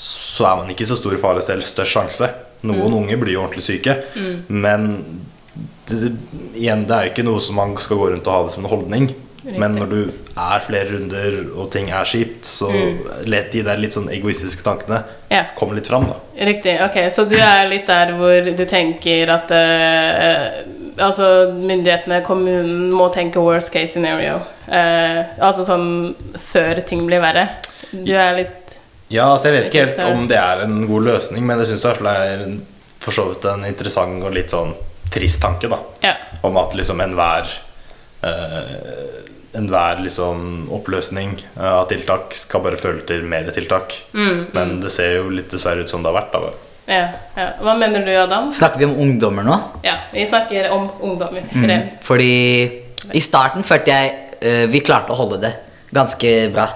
Så 0.00 0.46
er 0.48 0.60
man 0.60 0.70
ikke 0.72 0.86
så 0.88 0.96
stor 1.00 1.16
fare 1.20 1.42
selv 1.44 1.66
Størst 1.66 1.96
sjanse. 1.96 2.30
Noen 2.66 2.94
unge 3.02 3.18
blir 3.20 3.34
jo 3.34 3.42
ordentlig 3.42 3.66
syke. 3.66 3.98
Men 4.48 4.88
det, 5.86 6.12
igjen, 6.56 6.86
det 6.88 6.94
er 6.94 7.06
jo 7.06 7.12
ikke 7.14 7.26
noe 7.26 7.42
som 7.42 7.58
man 7.58 7.76
skal 7.80 8.00
gå 8.00 8.08
rundt 8.10 8.26
og 8.26 8.34
ha 8.34 8.46
det 8.46 8.54
som 8.56 8.64
en 8.64 8.72
holdning 8.72 9.10
Men 9.54 9.76
når 9.78 9.90
du 9.90 9.98
er 10.34 10.62
flere 10.66 10.88
runder 10.90 11.36
Og 11.54 11.68
ting 11.70 11.90
er 11.94 12.08
kjipt 12.08 12.48
Så 12.48 12.70
let 13.30 13.52
de 13.54 13.62
der 13.66 13.78
litt 13.78 13.94
sånn 13.94 14.08
egoistiske 14.12 14.64
tankene 14.66 15.02
Ja. 15.30 15.44
Komme 15.58 15.78
litt 15.78 15.90
fram 15.90 16.08
da 16.10 16.18
Riktig. 16.48 16.74
Ok, 16.84 16.98
så 17.14 17.24
du 17.28 17.36
er 17.38 17.68
litt 17.70 17.86
der 17.88 18.12
hvor 18.18 18.50
du 18.50 18.64
tenker 18.68 19.30
at 19.32 19.52
uh, 19.54 20.42
Altså, 20.96 21.26
myndighetene, 21.52 22.22
kommunen, 22.24 22.86
må 22.96 23.10
tenke 23.12 23.40
worst 23.44 23.68
case 23.68 23.92
scenario. 23.92 24.38
Uh, 24.64 25.26
altså 25.44 25.66
sånn 25.68 25.90
før 26.40 26.80
ting 26.88 27.02
blir 27.04 27.20
verre. 27.20 27.42
Du 27.92 28.14
er 28.16 28.32
litt 28.38 28.78
Ja, 29.12 29.26
altså 29.28 29.50
jeg 29.50 29.58
vet 29.58 29.68
ikke 29.68 29.82
helt 29.84 30.00
om 30.06 30.24
det 30.30 30.38
er 30.40 30.64
en 30.64 30.86
god 30.88 31.04
løsning, 31.10 31.44
men 31.44 31.60
jeg 31.60 31.74
syns 31.74 31.84
det 31.84 32.14
er 32.16 32.46
for 33.04 33.14
så 33.14 33.28
vidt 33.28 33.44
en 33.46 33.66
interessant 33.68 34.24
og 34.24 34.32
litt 34.34 34.50
sånn 34.50 34.72
trist 35.12 35.40
tanke, 35.42 35.68
da. 35.70 35.78
Ja. 36.02 36.14
Om 36.42 36.56
at 36.58 36.74
liksom 36.74 37.00
enhver 37.04 37.52
eh, 38.26 39.25
Enhver 39.56 40.02
liksom 40.04 40.68
oppløsning 40.76 41.34
eh, 41.40 41.72
av 41.72 41.86
tiltak 41.90 42.34
skal 42.36 42.64
bare 42.64 42.80
føle 42.80 43.04
til 43.08 43.24
mer 43.28 43.48
tiltak. 43.56 43.94
Men 44.12 44.78
det 44.82 44.92
ser 44.94 45.18
jo 45.18 45.30
litt 45.32 45.50
dessverre 45.52 45.86
ut 45.86 45.92
som 45.92 46.04
det 46.04 46.12
har 46.12 46.18
vært. 46.20 46.34
da 46.36 46.52
Ja, 46.86 47.04
ja. 47.36 47.46
Hva 47.64 47.76
mener 47.78 48.04
du, 48.06 48.12
Adam? 48.20 48.50
Snakker 48.54 48.82
vi 48.82 48.88
om 48.90 48.96
ungdommer 49.06 49.46
nå? 49.46 49.60
Ja, 49.86 49.98
vi 50.12 50.26
snakker 50.28 50.70
om 50.76 50.88
ungdommer. 51.00 51.46
Mm. 51.52 51.96
Fordi 52.04 52.34
i 53.14 53.22
starten 53.22 53.64
følte 53.66 53.94
jeg 53.94 54.12
uh, 54.42 54.66
vi 54.70 54.82
klarte 54.84 55.14
å 55.14 55.18
holde 55.18 55.40
det 55.42 55.52
ganske 55.96 56.32
bra. 56.54 56.70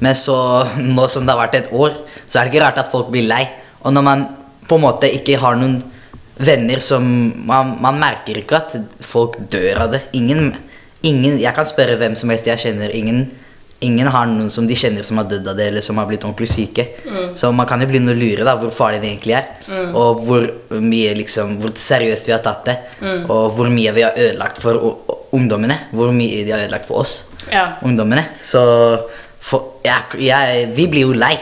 Men 0.00 0.16
så, 0.16 0.36
nå 0.96 1.06
som 1.12 1.26
det 1.26 1.34
har 1.34 1.44
vært 1.44 1.58
et 1.60 1.72
år, 1.72 1.96
så 2.24 2.40
er 2.40 2.46
det 2.46 2.54
ikke 2.54 2.66
rart 2.66 2.82
at 2.82 2.92
folk 2.92 3.10
blir 3.12 3.28
lei. 3.28 3.44
Og 3.84 3.94
når 3.96 4.06
man 4.06 4.26
på 4.68 4.78
en 4.78 4.86
måte 4.86 5.10
ikke 5.10 5.40
har 5.40 5.58
noen 5.58 5.80
venner 6.40 6.80
som 6.80 7.04
Man, 7.44 7.74
man 7.84 7.98
merker 8.00 8.38
ikke 8.40 8.60
at 8.60 8.76
folk 9.04 9.36
dør 9.52 9.84
av 9.84 9.94
det. 9.94 10.06
Ingen, 10.16 10.54
ingen 11.02 11.38
Jeg 11.40 11.54
kan 11.56 11.64
spørre 11.68 11.96
hvem 12.00 12.16
som 12.18 12.30
helst 12.32 12.46
jeg 12.48 12.58
kjenner. 12.60 12.90
Ingen, 12.94 13.22
ingen 13.80 14.06
har 14.12 14.26
noen 14.28 14.50
som 14.52 14.66
de 14.68 14.74
kjenner 14.76 15.02
som 15.06 15.16
har 15.20 15.24
dødd 15.30 15.46
av 15.48 15.56
det, 15.56 15.68
eller 15.70 15.84
som 15.84 15.96
har 16.00 16.06
blitt 16.10 16.24
ordentlig 16.26 16.48
syke. 16.50 16.84
Så 17.34 17.52
man 17.56 17.66
kan 17.70 17.80
jo 17.80 17.88
begynne 17.88 18.12
å 18.12 18.18
lure 18.18 18.44
da, 18.44 18.56
hvor 18.60 18.70
farlig 18.74 19.00
det 19.02 19.10
egentlig 19.14 19.36
er. 19.38 19.48
Og 19.96 20.20
hvor 20.26 20.46
mye 20.80 21.14
liksom, 21.16 21.56
hvor 21.62 21.72
seriøst 21.78 22.28
vi 22.28 22.34
har 22.36 22.42
tatt 22.44 22.68
det. 22.68 22.76
Og 23.30 23.56
hvor 23.56 23.70
mye 23.72 23.94
vi 23.96 24.04
har 24.04 24.18
ødelagt 24.18 24.60
for 24.60 24.76
ungdommene. 25.32 25.78
Hvor 25.96 26.12
mye 26.12 26.44
de 26.44 26.52
har 26.52 26.66
ødelagt 26.66 26.86
for 26.90 27.00
oss 27.04 27.16
Ja, 27.50 27.78
ungdommene. 27.82 28.26
Så 28.44 28.60
for, 29.40 29.78
jeg, 29.84 30.20
jeg, 30.28 30.66
vi 30.76 30.86
blir 30.92 31.08
jo 31.08 31.12
lei. 31.16 31.34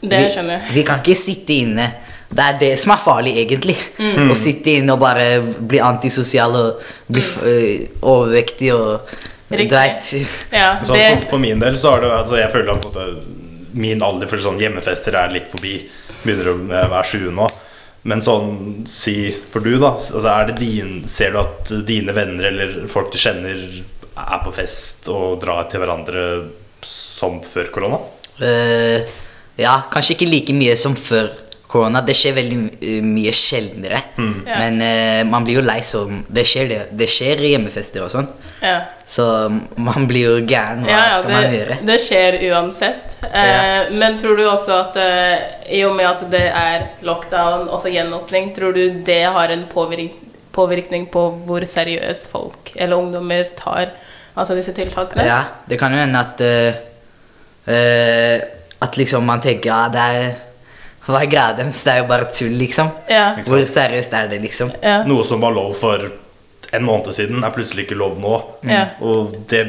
det 0.00 0.22
skjønner 0.32 0.54
jeg. 0.56 0.72
Vi 0.78 0.82
kan 0.88 1.02
ikke 1.02 1.18
sitte 1.18 1.52
inne. 1.60 1.90
Det 2.28 2.44
er 2.44 2.58
det 2.60 2.70
som 2.78 2.92
er 2.92 3.00
farlig, 3.00 3.32
egentlig. 3.40 3.76
Å 4.28 4.34
sitte 4.36 4.74
inne 4.78 4.92
og 4.92 5.00
bare 5.00 5.40
bli 5.42 5.78
antisosial 5.80 6.52
og 6.58 6.82
bli 7.08 7.22
f- 7.24 7.38
øh, 7.42 7.86
overvektig 8.04 8.72
og 8.76 9.14
Riktig. 9.48 9.70
Du 9.70 10.56
Ja, 10.56 10.74
det, 10.84 11.22
for, 11.22 11.22
for 11.30 11.38
min 11.40 11.58
del 11.62 11.76
så 11.80 11.94
har 11.94 12.02
det 12.04 12.10
altså 12.12 12.36
Jeg 12.36 12.50
føler 12.52 12.74
at 12.74 12.84
måte, 12.84 13.06
min 13.80 14.02
alder 14.04 14.28
for 14.28 14.36
sånn 14.44 14.58
hjemmefester 14.60 15.16
er 15.16 15.32
litt 15.32 15.48
forbi. 15.48 15.78
Begynner 16.20 16.50
å 16.52 16.56
eh, 16.68 16.90
være 16.92 17.08
20 17.14 17.32
nå. 17.38 17.46
Men 18.12 18.20
sånn, 18.24 18.50
si 18.88 19.14
for 19.52 19.64
du, 19.64 19.72
da. 19.80 19.94
Altså 19.96 20.28
er 20.34 20.50
det 20.50 20.58
din, 20.60 20.92
ser 21.08 21.32
du 21.32 21.40
at 21.40 21.72
dine 21.88 22.12
venner 22.16 22.50
eller 22.50 22.76
folk 22.92 23.08
du 23.12 23.16
kjenner, 23.20 23.56
er 24.18 24.40
på 24.44 24.52
fest 24.52 25.08
og 25.14 25.38
drar 25.42 25.64
til 25.72 25.80
hverandre 25.80 26.26
som 26.84 27.40
før 27.46 27.72
korona? 27.74 28.02
Uh, 28.42 29.00
Ja, 29.58 29.78
kanskje 29.90 30.14
ikke 30.14 30.28
like 30.30 30.54
mye 30.54 30.76
som 30.78 30.92
før 30.94 31.32
korona. 31.68 32.00
Det 32.04 32.14
skjer 32.16 32.32
veldig 32.38 32.58
øh, 32.80 33.02
mye 33.04 33.32
sjeldnere. 33.36 33.98
Ja. 34.16 34.56
Men 34.62 34.78
uh, 34.80 35.20
man 35.28 35.44
blir 35.44 35.58
jo 35.60 35.64
lei 35.66 35.80
så 35.84 36.06
Det 36.28 36.44
skjer, 36.48 36.68
det. 36.70 36.78
Det 36.96 37.08
skjer 37.12 37.42
i 37.44 37.50
hjemmefester 37.52 38.06
og 38.06 38.12
sånn. 38.14 38.30
ja. 38.64 38.78
Så 39.08 39.24
man 39.76 40.06
blir 40.08 40.26
jo 40.26 40.46
gæren. 40.48 40.82
Hva 40.84 40.90
Ja, 40.92 41.02
ja, 41.08 41.18
skal 41.18 41.32
man 41.32 41.44
det, 41.46 41.58
gjøre? 41.58 41.76
det 41.90 41.98
skjer 42.02 42.38
uansett. 42.50 43.14
Eh, 43.28 43.92
Men 44.00 44.18
tror 44.20 44.36
du 44.36 44.44
også 44.48 44.74
at 44.78 44.96
uh, 45.00 45.36
i 45.72 45.82
og 45.84 45.94
med 45.96 46.08
at 46.08 46.24
det 46.32 46.42
er 46.48 46.88
lockdown, 47.08 47.68
også 47.68 47.92
gjenåpning, 47.92 48.50
tror 48.56 48.72
du 48.76 49.00
det 49.04 49.22
har 49.36 49.48
en 49.54 49.64
påvirk 49.72 50.16
påvirkning 50.58 51.04
på 51.12 51.22
hvor 51.46 51.62
seriøst 51.68 52.30
folk 52.32 52.72
eller 52.74 52.96
ungdommer 52.98 53.44
tar 53.56 53.92
altså 54.34 54.56
disse 54.58 54.72
tiltakene? 54.74 55.22
Ja, 55.28 55.42
det 55.68 55.78
kan 55.78 55.92
jo 55.94 56.00
hende 56.00 56.18
at 56.18 56.40
At 58.80 58.96
liksom 58.96 59.26
man 59.26 59.40
tenker 59.44 59.70
ja, 59.70 59.80
det 59.92 60.00
er 60.00 60.47
Hva 61.08 61.22
er 61.24 61.30
greia 61.32 61.56
deres? 61.56 61.82
Det 61.86 61.92
er 61.94 62.02
jo 62.02 62.08
bare 62.10 62.28
tull, 62.30 62.54
liksom. 62.60 62.90
Ja. 63.08 63.30
Hvor 63.48 63.62
seriøst 63.66 64.12
er 64.18 64.28
det, 64.28 64.42
liksom? 64.44 64.72
Ja. 64.84 64.98
Noe 65.08 65.24
som 65.24 65.40
var 65.40 65.54
lov 65.56 65.72
for 65.78 66.04
en 66.76 66.84
måned 66.84 67.14
siden, 67.16 67.40
er 67.44 67.54
plutselig 67.54 67.86
ikke 67.86 67.96
lov 67.96 68.18
nå. 68.20 68.34
Mm. 68.62 69.04
Og 69.08 69.36
det 69.48 69.62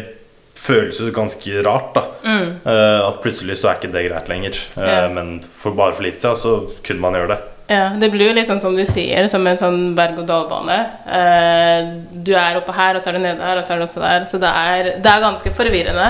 føles 0.60 0.98
jo 1.00 1.08
ganske 1.15 1.62
rart, 1.63 1.93
da. 1.96 2.01
Eh, 2.27 3.08
at 3.08 3.22
plutselig 3.24 3.55
så 3.62 3.69
er 3.72 3.77
ikke 3.79 3.93
det 3.93 4.03
greit 4.10 4.27
lenger. 4.27 4.60
Eh, 4.75 4.81
Mm. 4.84 4.89
Ja. 4.89 5.08
Men 5.15 5.29
for 5.58 5.72
bare 5.72 5.96
for 5.96 6.03
litt 6.03 6.19
siden 6.19 6.36
så 6.36 6.58
kunne 6.84 7.00
man 7.00 7.15
gjøre 7.15 7.31
det. 7.36 7.39
Ja, 7.70 7.92
det 8.02 8.08
blir 8.10 8.32
jo 8.32 8.34
litt 8.34 8.50
sånn 8.50 8.62
som 8.62 8.74
du 8.74 8.82
sier, 8.88 9.28
som 9.30 9.46
en 9.46 9.58
sånn 9.60 9.78
berg-og-dal-bane. 9.98 10.78
Eh, 11.06 11.92
du 12.26 12.32
er 12.34 12.58
oppe 12.58 12.74
her, 12.74 12.98
og 12.98 13.04
så 13.04 13.12
er 13.12 13.20
du 13.20 13.22
nede 13.22 13.46
her, 13.46 13.62
og 13.62 13.68
så 13.68 13.76
er 13.76 13.84
du 13.84 13.86
oppe 13.86 14.02
der. 14.02 14.26
Så 14.30 14.40
det 14.42 14.50
er, 14.50 14.90
det 14.98 15.12
er 15.12 15.22
ganske 15.22 15.54
forvirrende. 15.54 16.08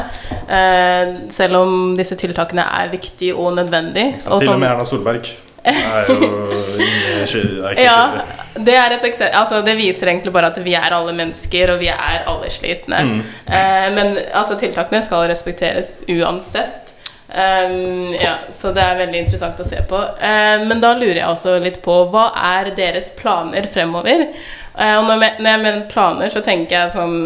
Eh, 0.48 1.12
selv 1.36 1.60
om 1.60 1.76
disse 2.00 2.16
tiltakene 2.20 2.64
er 2.64 2.96
viktige 2.96 3.36
og 3.36 3.58
nødvendige. 3.60 4.22
Til 4.24 4.54
og 4.56 4.60
med 4.62 4.72
Erna 4.72 4.88
Solberg 4.88 5.28
er 5.68 6.08
jo 6.08 6.28
er 7.28 7.74
ikke 7.74 7.84
Ja, 7.84 8.24
det 8.56 8.76
er 8.80 8.96
et 8.96 9.04
eksempel 9.10 9.36
Altså, 9.42 9.60
det 9.66 9.76
viser 9.78 10.08
egentlig 10.08 10.32
bare 10.34 10.54
at 10.54 10.60
vi 10.64 10.74
er 10.80 10.96
alle 10.96 11.14
mennesker, 11.16 11.74
og 11.74 11.82
vi 11.84 11.90
er 11.92 12.24
alle 12.24 12.52
slitne. 12.54 13.02
Eh, 13.46 13.90
men 13.96 14.18
altså, 14.34 14.56
tiltakene 14.60 15.02
skal 15.04 15.28
respekteres 15.32 16.00
uansett. 16.08 16.89
Um, 17.30 18.16
ja, 18.18 18.40
så 18.50 18.72
det 18.74 18.82
er 18.82 19.04
veldig 19.04 19.20
interessant 19.22 19.60
å 19.62 19.68
se 19.68 19.84
på. 19.90 19.98
Uh, 20.18 20.66
men 20.66 20.82
da 20.82 20.96
lurer 20.98 21.22
jeg 21.22 21.30
også 21.30 21.60
litt 21.62 21.78
på 21.86 22.00
hva 22.10 22.32
er 22.56 22.72
deres 22.78 23.12
planer 23.18 23.70
fremover? 23.70 24.26
Uh, 24.74 24.96
og 24.98 25.06
når 25.12 25.24
jeg, 25.28 25.36
når 25.38 25.52
jeg 25.52 25.64
mener 25.66 25.86
planer, 25.92 26.34
så 26.34 26.44
tenker 26.46 26.78
jeg 26.78 26.98
sånn 26.98 27.22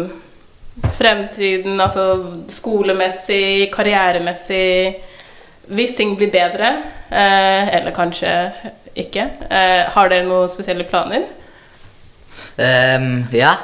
Fremtiden, 0.98 1.78
altså 1.78 2.02
skolemessig, 2.50 3.68
karrieremessig 3.70 4.96
Hvis 5.70 5.94
ting 5.94 6.16
blir 6.18 6.32
bedre, 6.34 6.72
uh, 7.12 7.62
eller 7.76 7.94
kanskje 7.94 8.32
ikke, 8.94 9.28
eh, 9.50 9.84
har 9.90 10.10
dere 10.10 10.26
noen 10.26 10.50
spesielle 10.50 10.84
planer? 10.86 11.24
Um, 12.54 13.24
ja. 13.34 13.54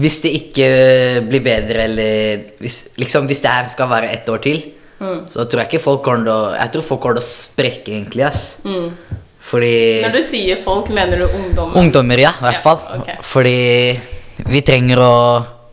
Hvis 0.00 0.20
det 0.24 0.32
ikke 0.36 0.68
blir 1.28 1.42
bedre, 1.44 1.86
eller 1.88 2.46
hvis, 2.60 2.94
liksom, 3.00 3.28
hvis 3.28 3.42
det 3.44 3.52
her 3.52 3.68
skal 3.72 3.90
være 3.90 4.12
ett 4.12 4.28
år 4.28 4.40
til, 4.44 4.62
Mm. 5.02 5.22
så 5.26 5.44
tror 5.50 5.64
jeg 5.64 5.72
ikke 5.72 5.82
folk 5.82 6.04
kommer 6.06 6.28
til 6.28 6.32
å 6.32 6.52
Jeg 6.54 6.72
tror 6.74 6.84
folk 6.86 7.00
kommer 7.02 7.18
til 7.18 7.24
å 7.24 7.30
sprekke, 7.32 7.90
egentlig, 7.96 8.22
ass. 8.28 8.42
Fordi 9.42 9.74
Når 10.04 10.14
du 10.14 10.22
sier 10.22 10.60
folk, 10.62 10.90
mener 10.94 11.24
du 11.24 11.26
ungdommer? 11.26 11.74
Ungdommer, 11.80 12.22
ja, 12.22 12.30
i 12.38 12.44
hvert 12.44 12.60
Ja, 12.60 12.62
fall. 12.62 13.18
Fordi 13.26 13.56
vi 14.46 14.62
trenger 14.62 15.02
å 15.02 15.12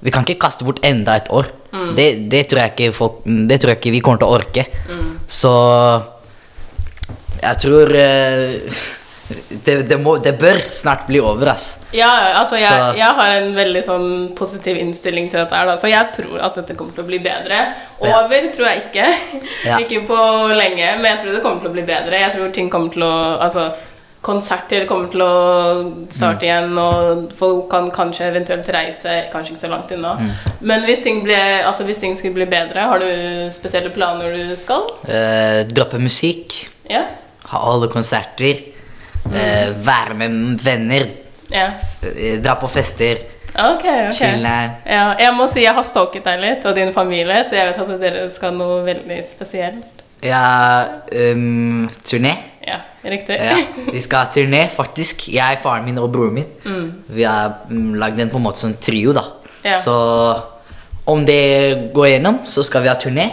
Vi 0.01 0.11
kan 0.15 0.23
ikke 0.23 0.39
kaste 0.47 0.65
bort 0.65 0.79
enda 0.87 1.17
et 1.19 1.27
år. 1.29 1.51
Mm. 1.73 1.89
Det, 1.95 2.05
det, 2.31 2.45
tror 2.49 2.61
jeg 2.63 2.71
ikke 2.73 2.93
folk, 2.95 3.17
det 3.25 3.57
tror 3.59 3.73
jeg 3.73 3.79
ikke 3.81 3.91
vi 3.91 3.99
kommer 3.99 4.21
til 4.21 4.29
å 4.29 4.37
orke. 4.37 4.63
Mm. 4.87 5.09
Så 5.27 5.51
jeg 7.43 7.59
tror 7.61 7.91
eh, 7.99 8.79
det, 9.49 9.75
det, 9.89 9.97
må, 10.01 10.15
det 10.23 10.33
bør 10.41 10.57
snart 10.73 11.05
bli 11.09 11.19
over, 11.21 11.51
ass. 11.53 11.67
Ja, 11.93 12.09
altså 12.39 12.57
jeg, 12.57 12.95
jeg 12.97 13.17
har 13.19 13.35
en 13.37 13.51
veldig 13.57 13.83
sånn 13.85 14.07
positiv 14.37 14.79
innstilling 14.81 15.29
til 15.29 15.43
dette 15.43 15.57
her, 15.57 15.69
da. 15.69 15.75
Så 15.77 15.91
jeg 15.91 16.09
tror 16.15 16.39
at 16.47 16.57
dette 16.57 16.77
kommer 16.79 16.97
til 16.97 17.05
å 17.05 17.09
bli 17.09 17.19
bedre. 17.21 17.59
Ja. 18.01 18.23
Over 18.23 18.49
tror 18.55 18.71
jeg 18.71 18.87
ikke. 18.87 19.05
Ja. 19.67 19.77
Ikke 19.83 20.01
på 20.09 20.17
lenge, 20.55 20.95
men 20.97 21.11
jeg 21.11 21.21
tror 21.21 21.37
det 21.37 21.43
kommer 21.45 21.61
til 21.65 21.71
å 21.71 21.77
bli 21.77 21.85
bedre. 21.85 22.23
Jeg 22.23 22.33
tror 22.37 22.51
ting 22.55 22.71
kommer 22.73 22.93
til 22.95 23.05
å 23.05 23.13
Altså, 23.39 23.69
konserter 24.25 24.83
kommer 24.89 25.11
til 25.13 25.21
å 25.23 25.33
starte 26.11 26.47
igjen, 26.47 26.73
og 26.81 27.29
folk 27.37 27.69
kan 27.71 27.87
kanskje 27.95 28.27
eventuelt 28.33 28.67
reise 28.73 29.13
kanskje 29.31 29.53
ikke 29.55 29.63
så 29.63 29.71
langt 29.71 29.93
unna. 29.95 30.15
Men 30.59 30.83
hvis 30.87 31.05
ting, 31.05 31.21
ble, 31.23 31.37
altså, 31.63 31.85
hvis 31.87 32.01
ting 32.01 32.17
skulle 32.19 32.35
bli 32.35 32.49
bedre, 32.51 32.87
har 32.91 32.99
du 32.99 33.53
spesielle 33.55 33.93
planer 33.95 34.35
du 34.35 34.55
skal? 34.59 34.89
Eh, 35.07 35.61
droppe 35.71 36.01
musikk, 36.03 36.65
Ja? 36.89 37.05
ha 37.49 37.59
alle 37.71 37.87
konserter, 37.89 38.59
eh, 39.33 39.73
være 39.85 40.15
med 40.17 40.59
venner, 40.63 41.07
Ja. 41.51 41.71
eh, 42.03 42.39
dra 42.41 42.55
på 42.55 42.69
fester, 42.69 43.17
Ok, 43.55 43.83
ok. 43.83 44.11
chille. 44.13 44.55
Ja, 44.85 45.15
jeg 45.19 45.33
må 45.35 45.47
si 45.49 45.63
jeg 45.63 45.73
har 45.73 45.83
stalket 45.83 46.23
deg 46.23 46.39
litt, 46.39 46.65
og 46.65 46.75
din 46.75 46.93
familie, 46.93 47.43
så 47.43 47.55
jeg 47.57 47.71
vet 47.73 47.79
at 47.81 47.99
dere 48.01 48.29
skal 48.31 48.53
noe 48.53 48.83
veldig 48.85 49.23
spesielt. 49.25 50.03
Ja, 50.21 50.85
um, 51.15 51.89
turné. 52.03 52.33
Ja, 52.67 52.81
riktig. 53.03 53.37
Ja, 53.39 53.55
vi 53.93 54.01
skal 54.03 54.25
ha 54.25 54.31
turné, 54.31 54.65
faktisk. 54.69 55.29
Jeg, 55.33 55.59
faren 55.63 55.85
min 55.85 55.97
og 55.97 56.11
broren 56.11 56.33
min. 56.33 56.93
Vi 57.07 57.23
har 57.23 57.61
mm, 57.69 57.93
lagd 57.95 58.19
en 58.19 58.29
på 58.29 58.37
en 58.37 58.43
måte 58.43 58.59
sånn 58.65 58.77
trio, 58.83 59.13
da. 59.15 59.23
Ja. 59.63 59.77
Så 59.79 59.95
om 61.09 61.23
det 61.25 61.91
går 61.95 62.11
gjennom, 62.13 62.41
så 62.45 62.63
skal 62.63 62.83
vi 62.83 62.91
ha 62.91 62.95
turné 62.99 63.29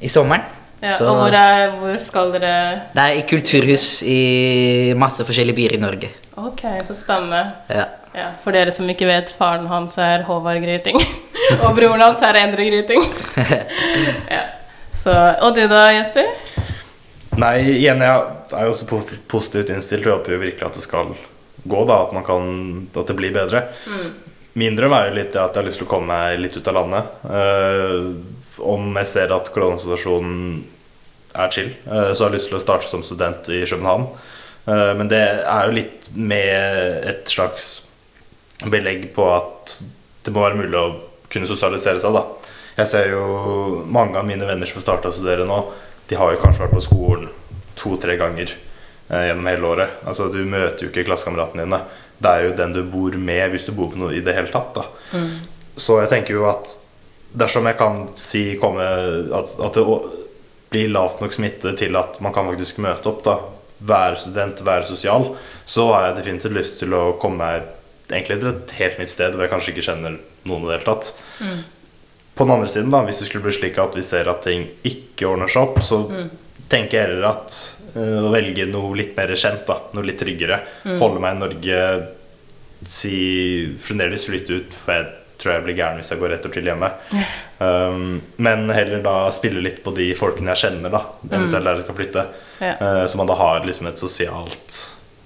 i 0.00 0.08
sommeren. 0.08 0.46
Ja, 0.82 0.92
så 0.94 1.08
og 1.10 1.16
hvor, 1.18 1.34
er, 1.34 1.72
hvor 1.80 1.96
skal 2.02 2.28
dere 2.36 2.50
det 2.94 3.02
er 3.04 3.16
i 3.18 3.24
kulturhus 3.26 3.86
i 4.06 4.94
masse 4.98 5.24
forskjellige 5.26 5.56
byer 5.56 5.74
i 5.74 5.80
Norge. 5.82 6.10
Ok, 6.38 6.62
så 6.86 6.94
spennende. 6.94 7.40
Ja. 7.72 7.86
Ja, 8.14 8.28
for 8.44 8.54
dere 8.54 8.72
som 8.74 8.88
ikke 8.90 9.06
vet, 9.08 9.32
faren 9.38 9.66
hans 9.70 9.98
er 10.00 10.22
Håvard 10.26 10.62
Gryting. 10.62 10.96
og 11.64 11.74
broren 11.76 12.02
hans 12.02 12.22
er 12.24 12.38
Endre 12.40 12.68
Gryting. 12.70 13.04
ja. 14.36 14.44
Så, 14.94 15.12
og 15.44 15.54
du 15.58 15.64
da, 15.70 15.88
Jesper? 15.94 16.30
Nei, 17.38 17.56
igjen, 17.76 18.00
jeg 18.02 18.14
er 18.54 18.64
jo 18.66 18.72
også 18.72 18.86
posi- 18.90 19.20
positivt 19.30 19.70
innstilt 19.70 20.06
og 20.06 20.10
jeg 20.10 20.16
håper 20.16 20.34
jo 20.34 20.40
virkelig 20.42 20.66
at 20.70 20.78
det 20.78 20.82
skal 20.86 21.12
gå, 21.68 21.84
da. 21.86 22.00
At, 22.06 22.14
man 22.16 22.24
kan, 22.26 22.48
at 22.94 23.12
det 23.12 23.18
blir 23.18 23.34
bedre. 23.34 23.66
Min 24.58 24.74
drøm 24.78 24.94
er 24.96 25.10
jo 25.10 25.18
litt 25.20 25.30
det 25.36 25.42
at 25.42 25.54
jeg 25.54 25.62
har 25.62 25.68
lyst 25.68 25.78
til 25.82 25.86
å 25.86 25.92
komme 25.92 26.10
meg 26.10 26.40
litt 26.42 26.56
ut 26.58 26.70
av 26.72 26.78
landet. 26.80 27.14
Eh, 27.30 28.08
om 28.60 28.90
jeg 29.00 29.10
ser 29.10 29.32
at 29.34 29.50
koronasituasjonen 29.54 30.64
er 31.38 31.52
chill, 31.54 31.70
eh, 31.86 32.10
så 32.12 32.24
har 32.24 32.30
jeg 32.30 32.38
lyst 32.38 32.50
til 32.52 32.58
å 32.58 32.62
starte 32.62 32.90
som 32.90 33.04
student 33.06 33.48
i 33.52 33.62
København. 33.64 34.06
Eh, 34.68 34.92
men 34.98 35.10
det 35.10 35.22
er 35.40 35.66
jo 35.66 35.76
litt 35.76 36.10
med 36.14 37.08
et 37.08 37.30
slags 37.30 37.70
belegg 38.66 39.10
på 39.14 39.26
at 39.30 39.76
det 40.26 40.34
må 40.34 40.44
være 40.44 40.58
mulig 40.58 40.78
å 40.78 40.86
kunne 41.32 41.48
sosialisere 41.48 42.00
seg, 42.02 42.16
da. 42.16 42.24
Jeg 42.78 42.90
ser 42.90 43.10
jo 43.12 43.82
mange 43.90 44.18
av 44.18 44.26
mine 44.26 44.46
venner 44.46 44.68
som 44.68 44.78
har 44.78 44.86
starta 44.86 45.10
å 45.10 45.14
studere 45.14 45.46
nå, 45.48 45.60
de 46.08 46.16
har 46.16 46.32
jo 46.32 46.40
kanskje 46.42 46.64
vært 46.64 46.76
på 46.76 46.84
skolen 46.86 47.28
to-tre 47.78 48.16
ganger 48.18 48.50
eh, 48.50 49.28
gjennom 49.28 49.48
hele 49.50 49.72
året. 49.72 50.02
Altså, 50.08 50.30
du 50.32 50.40
møter 50.48 50.86
jo 50.86 50.92
ikke 50.92 51.06
klassekameratene 51.08 51.66
dine. 51.66 51.82
Det 52.18 52.30
er 52.32 52.48
jo 52.48 52.58
den 52.58 52.74
du 52.74 52.82
bor 52.82 53.14
med, 53.14 53.44
hvis 53.52 53.68
du 53.68 53.72
bor 53.76 53.92
med 53.92 54.02
noe 54.02 54.16
i 54.16 54.22
det 54.24 54.34
hele 54.34 54.50
tatt. 54.50 54.74
Da. 54.74 55.20
Så 55.78 56.00
jeg 56.02 56.10
tenker 56.10 56.34
jo 56.34 56.48
at 56.50 56.72
dersom 57.32 57.68
jeg 57.68 57.76
kan 57.78 58.06
si 58.18 58.42
komme 58.60 58.84
at, 59.36 59.54
at 59.60 59.76
det 59.76 59.84
blir 60.72 60.92
lavt 60.92 61.22
nok 61.22 61.32
smitte 61.32 61.72
til 61.78 61.96
at 61.96 62.20
man 62.24 62.34
kan 62.36 62.48
faktisk 62.48 62.80
møte 62.84 63.08
opp, 63.10 63.22
da, 63.24 63.38
være 63.78 64.18
student, 64.20 64.62
være 64.66 64.88
sosial, 64.88 65.30
så 65.68 65.86
har 65.92 66.08
jeg 66.08 66.18
definitivt 66.20 66.56
lyst 66.56 66.80
til 66.82 66.94
å 66.96 67.04
komme 67.20 67.44
meg 67.44 67.74
egentlig 68.08 68.40
til 68.40 68.50
et 68.50 68.74
helt 68.78 69.00
nytt 69.00 69.12
sted 69.12 69.34
hvor 69.34 69.44
jeg 69.44 69.52
kanskje 69.52 69.74
ikke 69.74 69.86
kjenner 69.90 70.18
noen 70.48 70.64
i 70.64 70.70
det 70.70 70.78
hele 70.78 70.88
tatt. 70.88 71.12
På 72.38 72.46
den 72.46 72.54
andre 72.54 72.70
siden, 72.72 72.92
da, 72.94 73.02
hvis 73.06 73.20
det 73.22 73.28
skulle 73.28 73.44
bli 73.48 73.56
slik 73.56 73.80
at 73.82 73.96
vi 73.98 74.04
ser 74.06 74.30
at 74.30 74.44
ting 74.46 74.68
ikke 74.86 75.28
ordner 75.28 75.50
seg 75.52 75.68
opp, 75.68 75.80
så 75.84 76.04
tenker 76.70 76.98
jeg 76.98 77.06
heller 77.08 77.28
at 77.32 77.56
eh, 77.94 78.18
å 78.22 78.32
velge 78.32 78.68
noe 78.70 78.92
litt 78.98 79.16
mer 79.16 79.32
kjent, 79.34 79.64
da, 79.68 79.78
noe 79.96 80.06
litt 80.06 80.20
tryggere, 80.20 80.60
holde 81.00 81.22
meg 81.24 81.36
i 81.36 81.40
Norge, 81.40 81.80
si 82.88 83.16
fremdeles 83.82 84.28
flytte 84.28 84.60
ut, 84.60 84.76
for 84.76 84.94
jeg 84.94 85.08
tror 85.38 85.54
jeg 85.54 85.64
blir 85.66 85.76
gæren 85.78 86.00
hvis 86.00 86.10
jeg 86.12 86.20
går 86.20 86.32
rett 86.34 86.46
opp 86.48 86.54
til 86.56 86.66
hjemme. 86.66 86.90
Um, 87.58 88.20
men 88.42 88.68
heller 88.74 89.02
da 89.04 89.16
spille 89.34 89.62
litt 89.64 89.80
på 89.84 89.94
de 89.96 90.10
folkene 90.18 90.54
jeg 90.54 90.64
kjenner, 90.64 90.92
da, 90.94 91.04
eventuelt 91.30 91.64
der 91.64 91.78
jeg 91.78 91.86
skal 91.86 91.98
flytte. 91.98 92.24
Ja. 92.58 92.72
Eh, 92.74 93.04
så 93.06 93.20
man 93.20 93.30
da 93.30 93.36
har 93.38 93.66
liksom 93.66 93.86
et 93.90 94.00
sosialt 94.02 94.78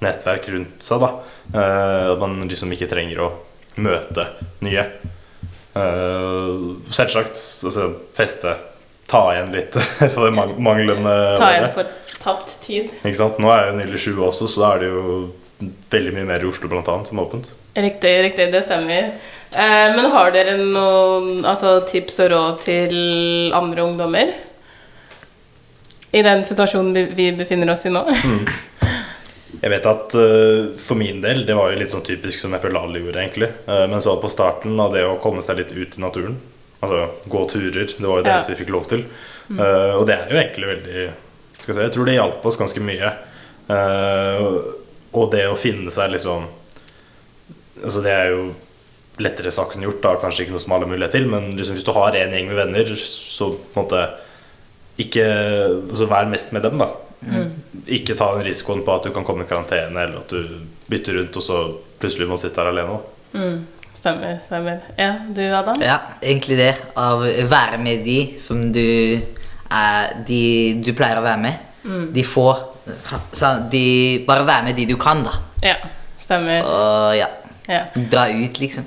nettverk 0.04 0.48
rundt 0.52 0.84
seg, 0.84 1.00
da. 1.00 1.10
Eh, 1.54 2.10
At 2.12 2.20
man 2.20 2.42
liksom 2.48 2.72
ikke 2.76 2.90
trenger 2.90 3.24
å 3.24 3.30
møte 3.80 4.26
nye. 4.64 4.84
Uh, 5.72 6.76
selvsagt. 6.92 7.38
Altså 7.64 7.88
feste. 8.16 8.52
Ta 9.08 9.22
igjen 9.32 9.52
litt 9.54 9.76
for 10.14 10.32
manglende 10.32 11.14
Ta 11.40 11.52
igjen 11.54 11.72
for 11.72 11.88
tapt 12.22 12.58
tid. 12.66 12.92
Ikke 13.02 13.18
sant? 13.18 13.40
Nå 13.42 13.50
er 13.52 13.64
jeg 13.64 13.72
jo 13.72 13.78
nylig 13.80 14.02
20 14.04 14.26
også, 14.28 14.48
så 14.50 14.62
da 14.62 14.74
er 14.74 14.84
det 14.84 14.90
jo 14.92 15.06
veldig 15.92 16.12
mye 16.16 16.26
mer 16.28 16.42
i 16.44 16.48
Oslo 16.48 16.68
blant 16.70 16.88
annet 16.88 17.08
som 17.10 17.18
er 17.20 17.26
åpent. 17.26 17.50
Riktig, 17.76 18.12
riktig, 18.26 18.48
det 18.52 18.64
stemmer. 18.66 19.12
Eh, 19.52 19.88
men 19.96 20.08
har 20.12 20.32
dere 20.34 20.56
noen 20.60 21.44
altså, 21.44 21.78
tips 21.88 22.20
og 22.24 22.30
råd 22.32 22.60
til 22.64 22.94
andre 23.56 23.84
ungdommer? 23.86 24.32
I 26.12 26.22
den 26.22 26.44
situasjonen 26.44 27.14
vi- 27.16 27.32
befinner 27.36 27.72
oss 27.72 27.86
i 27.86 27.92
nå? 27.92 28.02
Jeg 29.62 29.70
vet 29.70 29.86
at 29.86 30.14
uh, 30.18 30.72
for 30.80 30.98
min 30.98 31.20
del, 31.22 31.44
det 31.46 31.54
var 31.54 31.70
jo 31.70 31.78
litt 31.78 31.92
sånn 31.92 32.02
typisk 32.04 32.40
som 32.40 32.52
jeg 32.56 32.64
føler 32.64 32.80
alle 32.82 32.98
gjorde, 32.98 33.20
egentlig. 33.22 33.48
Uh, 33.68 33.84
men 33.86 34.00
så 34.02 34.16
på 34.20 34.28
starten 34.32 34.74
av 34.82 34.92
det 34.96 35.04
å 35.06 35.18
komme 35.22 35.44
seg 35.44 35.60
litt 35.60 35.72
ut 35.76 35.96
i 35.96 36.02
naturen, 36.02 36.34
altså 36.82 37.04
gå 37.30 37.44
turer, 37.52 37.86
det 37.94 38.08
var 38.08 38.18
jo 38.20 38.26
det 38.26 38.32
Ja. 38.34 38.40
vi 38.48 38.58
fikk 38.58 38.72
lov 38.74 38.88
til. 38.90 39.04
Eh, 39.52 39.92
og 39.98 40.06
det 40.08 40.14
er 40.16 40.30
jo 40.32 40.38
egentlig 40.40 40.68
veldig 40.70 41.02
skal 41.60 41.72
jeg, 41.72 41.76
si, 41.76 41.82
jeg 41.84 41.92
tror 41.94 42.06
det 42.08 42.14
hjalp 42.16 42.46
oss 42.48 42.56
ganske 42.58 42.80
mye. 42.82 43.10
Eh, 43.70 44.46
og 45.12 45.30
det 45.32 45.46
å 45.48 45.58
finne 45.58 45.92
seg 45.92 46.14
liksom 46.16 46.50
Altså 47.82 48.02
det 48.04 48.12
er 48.14 48.28
jo 48.30 48.42
lettere 49.22 49.50
sagt 49.50 49.74
enn 49.74 49.82
gjort, 49.82 50.02
da, 50.04 50.12
kanskje 50.20 50.44
ikke 50.44 50.54
noe 50.54 50.62
som 50.62 50.74
alle 50.76 50.86
har 50.86 50.92
mulighet 50.92 51.14
til, 51.16 51.24
men 51.26 51.48
liksom, 51.56 51.74
hvis 51.74 51.86
du 51.86 51.90
har 51.96 52.14
en 52.14 52.34
gjeng 52.36 52.46
med 52.46 52.58
venner, 52.60 52.92
så 53.00 53.48
på 53.50 53.72
en 53.72 53.80
måte 53.80 54.02
ikke 55.02 55.24
altså 55.72 56.06
Vær 56.06 56.28
mest 56.30 56.52
med 56.54 56.62
dem, 56.62 56.78
da. 56.78 56.90
Ikke 57.90 58.14
ta 58.18 58.28
den 58.36 58.46
risikoen 58.46 58.84
på 58.86 58.94
at 58.94 59.08
du 59.08 59.12
kan 59.14 59.26
komme 59.26 59.44
i 59.44 59.50
karantene, 59.50 60.04
eller 60.04 60.20
at 60.20 60.32
du 60.32 60.62
bytter 60.90 61.18
rundt, 61.18 61.38
og 61.38 61.44
så 61.44 61.60
plutselig 62.02 62.28
må 62.28 62.38
du 62.38 62.44
sitte 62.44 62.62
her 62.62 62.70
alene. 62.70 62.98
Mm, 63.32 63.58
stemmer, 63.96 64.40
stemmer. 64.46 64.82
Ja, 64.98 65.12
du 65.32 65.42
Adam? 65.48 65.82
Ja, 65.82 65.98
egentlig 66.20 66.58
det. 66.60 66.72
Av 66.98 67.24
å 67.24 67.48
være 67.52 67.80
med 67.82 68.04
de 68.06 68.18
som 68.42 68.64
du 68.74 68.86
er 69.72 70.18
De 70.28 70.42
du 70.84 70.92
pleier 70.92 71.18
å 71.18 71.24
være 71.24 71.40
med. 71.40 71.68
De 72.12 72.24
få 72.26 72.50
de, 73.72 73.86
Bare 74.26 74.46
være 74.46 74.68
med 74.68 74.78
de 74.78 74.86
du 74.92 74.96
kan, 75.00 75.24
da. 75.26 75.36
Ja, 75.62 75.76
stemmer. 76.18 76.62
Og 76.66 77.16
ja. 77.16 77.28
Ja. 77.68 77.84
Dra 77.94 78.26
ut, 78.34 78.58
liksom. 78.58 78.86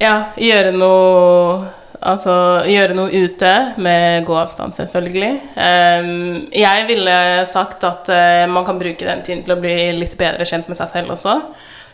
ja, 0.00 0.16
gjøre 0.36 0.74
noe 0.76 1.70
Altså 2.02 2.32
gjøre 2.66 2.96
noe 2.98 3.12
ute 3.14 3.50
med 3.78 4.24
god 4.26 4.40
avstand, 4.40 4.74
selvfølgelig. 4.74 5.36
Um, 5.54 6.48
jeg 6.50 6.86
ville 6.88 7.14
sagt 7.46 7.84
at 7.86 8.10
uh, 8.10 8.50
man 8.50 8.66
kan 8.66 8.80
bruke 8.80 9.06
den 9.06 9.22
tiden 9.22 9.44
til 9.46 9.54
å 9.54 9.60
bli 9.62 9.76
litt 10.00 10.16
bedre 10.18 10.42
kjent 10.48 10.66
med 10.66 10.80
seg 10.80 10.90
selv 10.90 11.14
også. 11.14 11.36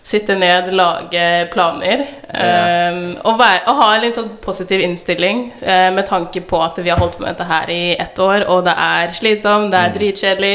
Sitte 0.08 0.38
ned, 0.40 0.70
lage 0.72 1.22
planer. 1.52 2.04
Um, 2.32 3.00
og, 3.28 3.34
være, 3.36 3.60
og 3.68 3.80
ha 3.82 3.88
en 3.92 4.04
litt 4.06 4.16
sånn 4.16 4.30
positiv 4.40 4.80
innstilling 4.80 5.50
uh, 5.60 5.90
med 5.92 6.06
tanke 6.08 6.40
på 6.48 6.60
at 6.64 6.80
vi 6.80 6.88
har 6.88 7.00
holdt 7.00 7.18
på 7.18 7.26
med 7.26 7.34
dette 7.34 7.48
her 7.50 7.72
i 7.72 7.82
ett 7.92 8.22
år, 8.24 8.46
og 8.48 8.62
det 8.64 8.72
er 8.72 9.12
slitsomt, 9.12 9.68
det 9.74 9.82
er 9.82 9.92
dritkjedelig. 9.98 10.54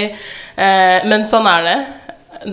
uh, 0.58 1.06
men 1.06 1.28
sånn 1.30 1.50
er 1.52 1.68
det. 1.68 1.76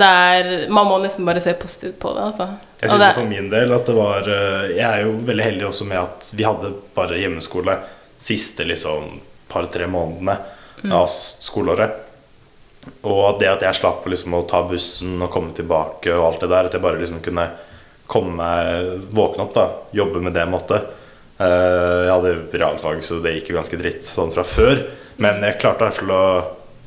det 0.02 0.10
er, 0.26 0.50
man 0.68 0.90
må 0.90 1.00
nesten 1.00 1.24
bare 1.24 1.40
se 1.40 1.56
positivt 1.56 1.96
på 2.04 2.12
det, 2.18 2.26
altså. 2.34 2.50
Jeg 2.80 2.92
synes 2.92 3.16
for 3.16 3.28
min 3.28 3.48
del 3.52 3.72
at 3.76 3.88
det 3.88 3.94
var 3.96 4.28
eh, 4.32 4.70
Jeg 4.72 4.86
er 4.86 5.02
jo 5.04 5.10
veldig 5.28 5.44
heldig 5.44 5.66
også 5.68 5.84
med 5.84 5.98
at 6.00 6.30
vi 6.32 6.46
hadde 6.48 6.70
bare 6.96 7.18
hjemmeskole 7.20 7.74
siste 8.20 8.64
liksom 8.64 9.18
par-tre 9.50 9.88
månedene 9.90 10.36
av 10.96 11.08
skoleåret. 11.10 12.09
Og 13.04 13.38
det 13.40 13.48
at 13.50 13.62
jeg 13.66 13.76
slapp 13.80 14.06
liksom 14.08 14.34
å 14.38 14.44
ta 14.48 14.62
bussen 14.68 15.18
og 15.22 15.30
komme 15.34 15.52
tilbake 15.56 16.12
og 16.16 16.26
alt 16.26 16.40
det 16.44 16.48
der, 16.52 16.68
at 16.70 16.76
jeg 16.76 16.84
bare 16.84 17.00
liksom 17.00 17.20
kunne 17.24 17.48
komme 18.10 18.46
våkne 19.14 19.44
opp, 19.44 19.52
da, 19.54 19.66
jobbe 19.94 20.22
med 20.24 20.32
det 20.34 20.42
jeg 20.46 20.50
måtte. 20.54 20.80
Eh, 21.40 22.06
Jeg 22.06 22.14
hadde 22.14 22.32
realfag, 22.60 23.02
så 23.06 23.20
det 23.22 23.36
gikk 23.36 23.50
jo 23.52 23.58
ganske 23.60 23.78
dritt 23.80 24.04
sånn 24.08 24.32
fra 24.34 24.42
før. 24.44 24.80
Men 25.20 25.42
jeg 25.44 25.60
klarte 25.60 25.84
i 25.84 25.88
hvert 25.88 26.00
fall 26.00 26.14
å 26.16 26.24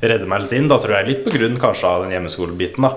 redde 0.04 0.26
meg 0.28 0.42
litt 0.44 0.52
inn, 0.58 0.68
da 0.68 0.76
tror 0.82 0.98
jeg 0.98 1.06
litt 1.08 1.22
på 1.24 1.32
grunn 1.32 1.56
kanskje 1.62 1.88
av 1.88 2.02
den 2.04 2.12
hjemmeskolebiten. 2.12 2.82
da 2.84 2.90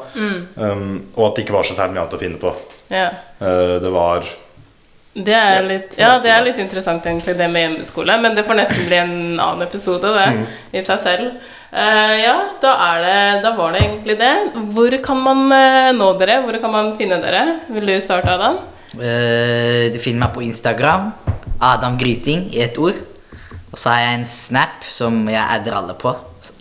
um, 0.74 1.04
Og 1.16 1.24
at 1.30 1.36
det 1.38 1.46
ikke 1.46 1.56
var 1.56 1.64
så 1.70 1.78
særlig 1.78 1.96
mye 1.96 2.04
annet 2.04 2.18
å 2.18 2.22
finne 2.26 2.42
på. 2.42 2.52
Ja. 2.92 3.08
Uh, 3.40 3.78
Det 3.80 3.92
var 3.94 4.26
Det 5.18 5.34
er 5.34 5.64
litt, 5.66 5.96
ja, 5.98 6.18
det 6.20 6.30
er 6.30 6.44
litt 6.46 6.60
interessant 6.62 7.06
egentlig, 7.06 7.38
det 7.38 7.48
med 7.50 7.64
hjemmeskole. 7.64 8.18
Men 8.22 8.36
det 8.36 8.44
får 8.46 8.60
nesten 8.60 8.86
bli 8.90 8.98
en 9.00 9.16
annen 9.40 9.64
episode, 9.66 10.02
det, 10.14 10.28
Mm. 10.36 10.44
i 10.74 10.82
seg 10.82 11.00
selv. 11.00 11.32
Eh, 11.68 12.14
ja, 12.24 12.36
da, 12.64 12.74
er 12.94 13.02
det, 13.04 13.42
da 13.44 13.52
var 13.58 13.74
det 13.76 13.82
egentlig 13.84 14.16
det. 14.22 14.34
Hvor 14.72 14.94
kan 15.04 15.20
man 15.20 15.42
uh, 15.52 15.92
nå 15.98 16.14
dere? 16.20 16.40
Hvor 16.46 16.56
kan 16.64 16.72
man 16.72 16.94
finne 17.00 17.20
dere? 17.20 17.42
Vil 17.76 17.90
du 17.90 17.96
starte, 18.04 18.32
Adam? 18.32 18.62
Uh, 18.96 19.92
du 19.92 20.00
finner 20.00 20.24
meg 20.24 20.36
på 20.38 20.46
Instagram. 20.48 21.10
Adam 21.60 21.98
Gryting 22.00 22.48
i 22.54 22.62
ett 22.64 22.80
ord. 22.80 22.96
Og 23.74 23.76
så 23.76 23.92
har 23.92 24.06
jeg 24.06 24.20
en 24.22 24.30
snap 24.32 24.88
som 24.88 25.20
jeg 25.28 25.44
adder 25.44 25.76
alle 25.76 25.98
på. 26.00 26.14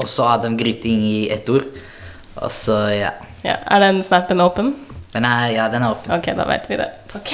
Også 0.02 0.26
Adam 0.26 0.56
Gryting 0.58 1.04
i 1.06 1.20
ett 1.30 1.46
ord. 1.54 1.68
Og 2.42 2.50
så, 2.52 2.80
ja. 2.90 3.14
Ja, 3.46 3.60
Er 3.62 3.86
den 3.86 4.02
snappen 4.02 4.42
åpen? 4.42 4.74
Den 5.12 5.24
er, 5.24 5.52
ja, 5.54 5.68
den 5.70 5.86
er 5.86 5.94
åpen. 5.94 6.16
Ok, 6.18 6.32
da 6.34 6.48
vet 6.50 6.66
vi 6.66 6.80
det. 6.80 6.90
Takk. 7.12 7.30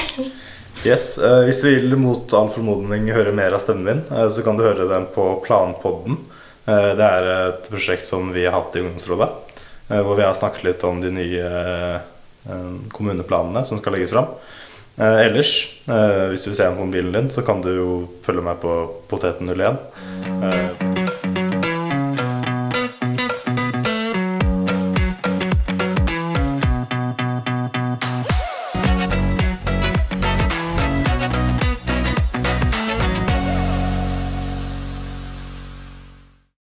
Yes, 0.84 1.16
eh, 1.16 1.40
Hvis 1.46 1.62
du 1.62 1.70
vil 1.70 1.96
mot 1.96 2.32
all 2.36 2.52
formodning 2.52 3.08
høre 3.14 3.32
mer 3.32 3.56
av 3.56 3.62
stemmen 3.64 4.02
min, 4.04 4.30
så 4.30 4.44
kan 4.44 4.58
du 4.58 4.64
høre 4.66 4.90
den 4.90 5.08
på 5.14 5.24
Planpodden. 5.46 6.20
Eh, 6.66 6.92
det 6.98 7.06
er 7.06 7.28
et 7.32 7.70
prosjekt 7.72 8.06
som 8.06 8.30
vi 8.34 8.44
har 8.46 8.54
hatt 8.54 8.76
i 8.76 8.84
ungdomsrådet. 8.84 9.30
eh, 9.90 10.00
hvor 10.00 10.16
vi 10.16 10.22
har 10.22 10.34
snakket 10.34 10.64
litt 10.64 10.84
om 10.84 11.00
de 11.02 11.10
nye 11.10 11.42
eh, 11.42 12.76
kommuneplanene 12.94 13.64
som 13.66 13.78
skal 13.78 13.92
legges 13.96 14.14
fram. 14.14 14.30
Ellers, 14.98 15.52
hvis 15.86 16.42
du 16.44 16.50
vil 16.50 16.56
se 16.58 16.66
den 16.66 16.76
på 16.76 16.84
mobilen 16.84 17.14
din, 17.14 17.30
så 17.32 17.40
kan 17.42 17.62
du 17.64 17.70
jo 17.72 18.08
følge 18.26 18.44
meg 18.44 18.58
på 18.60 18.74
Poteten01. 19.08 19.78
Eh, 20.28 20.91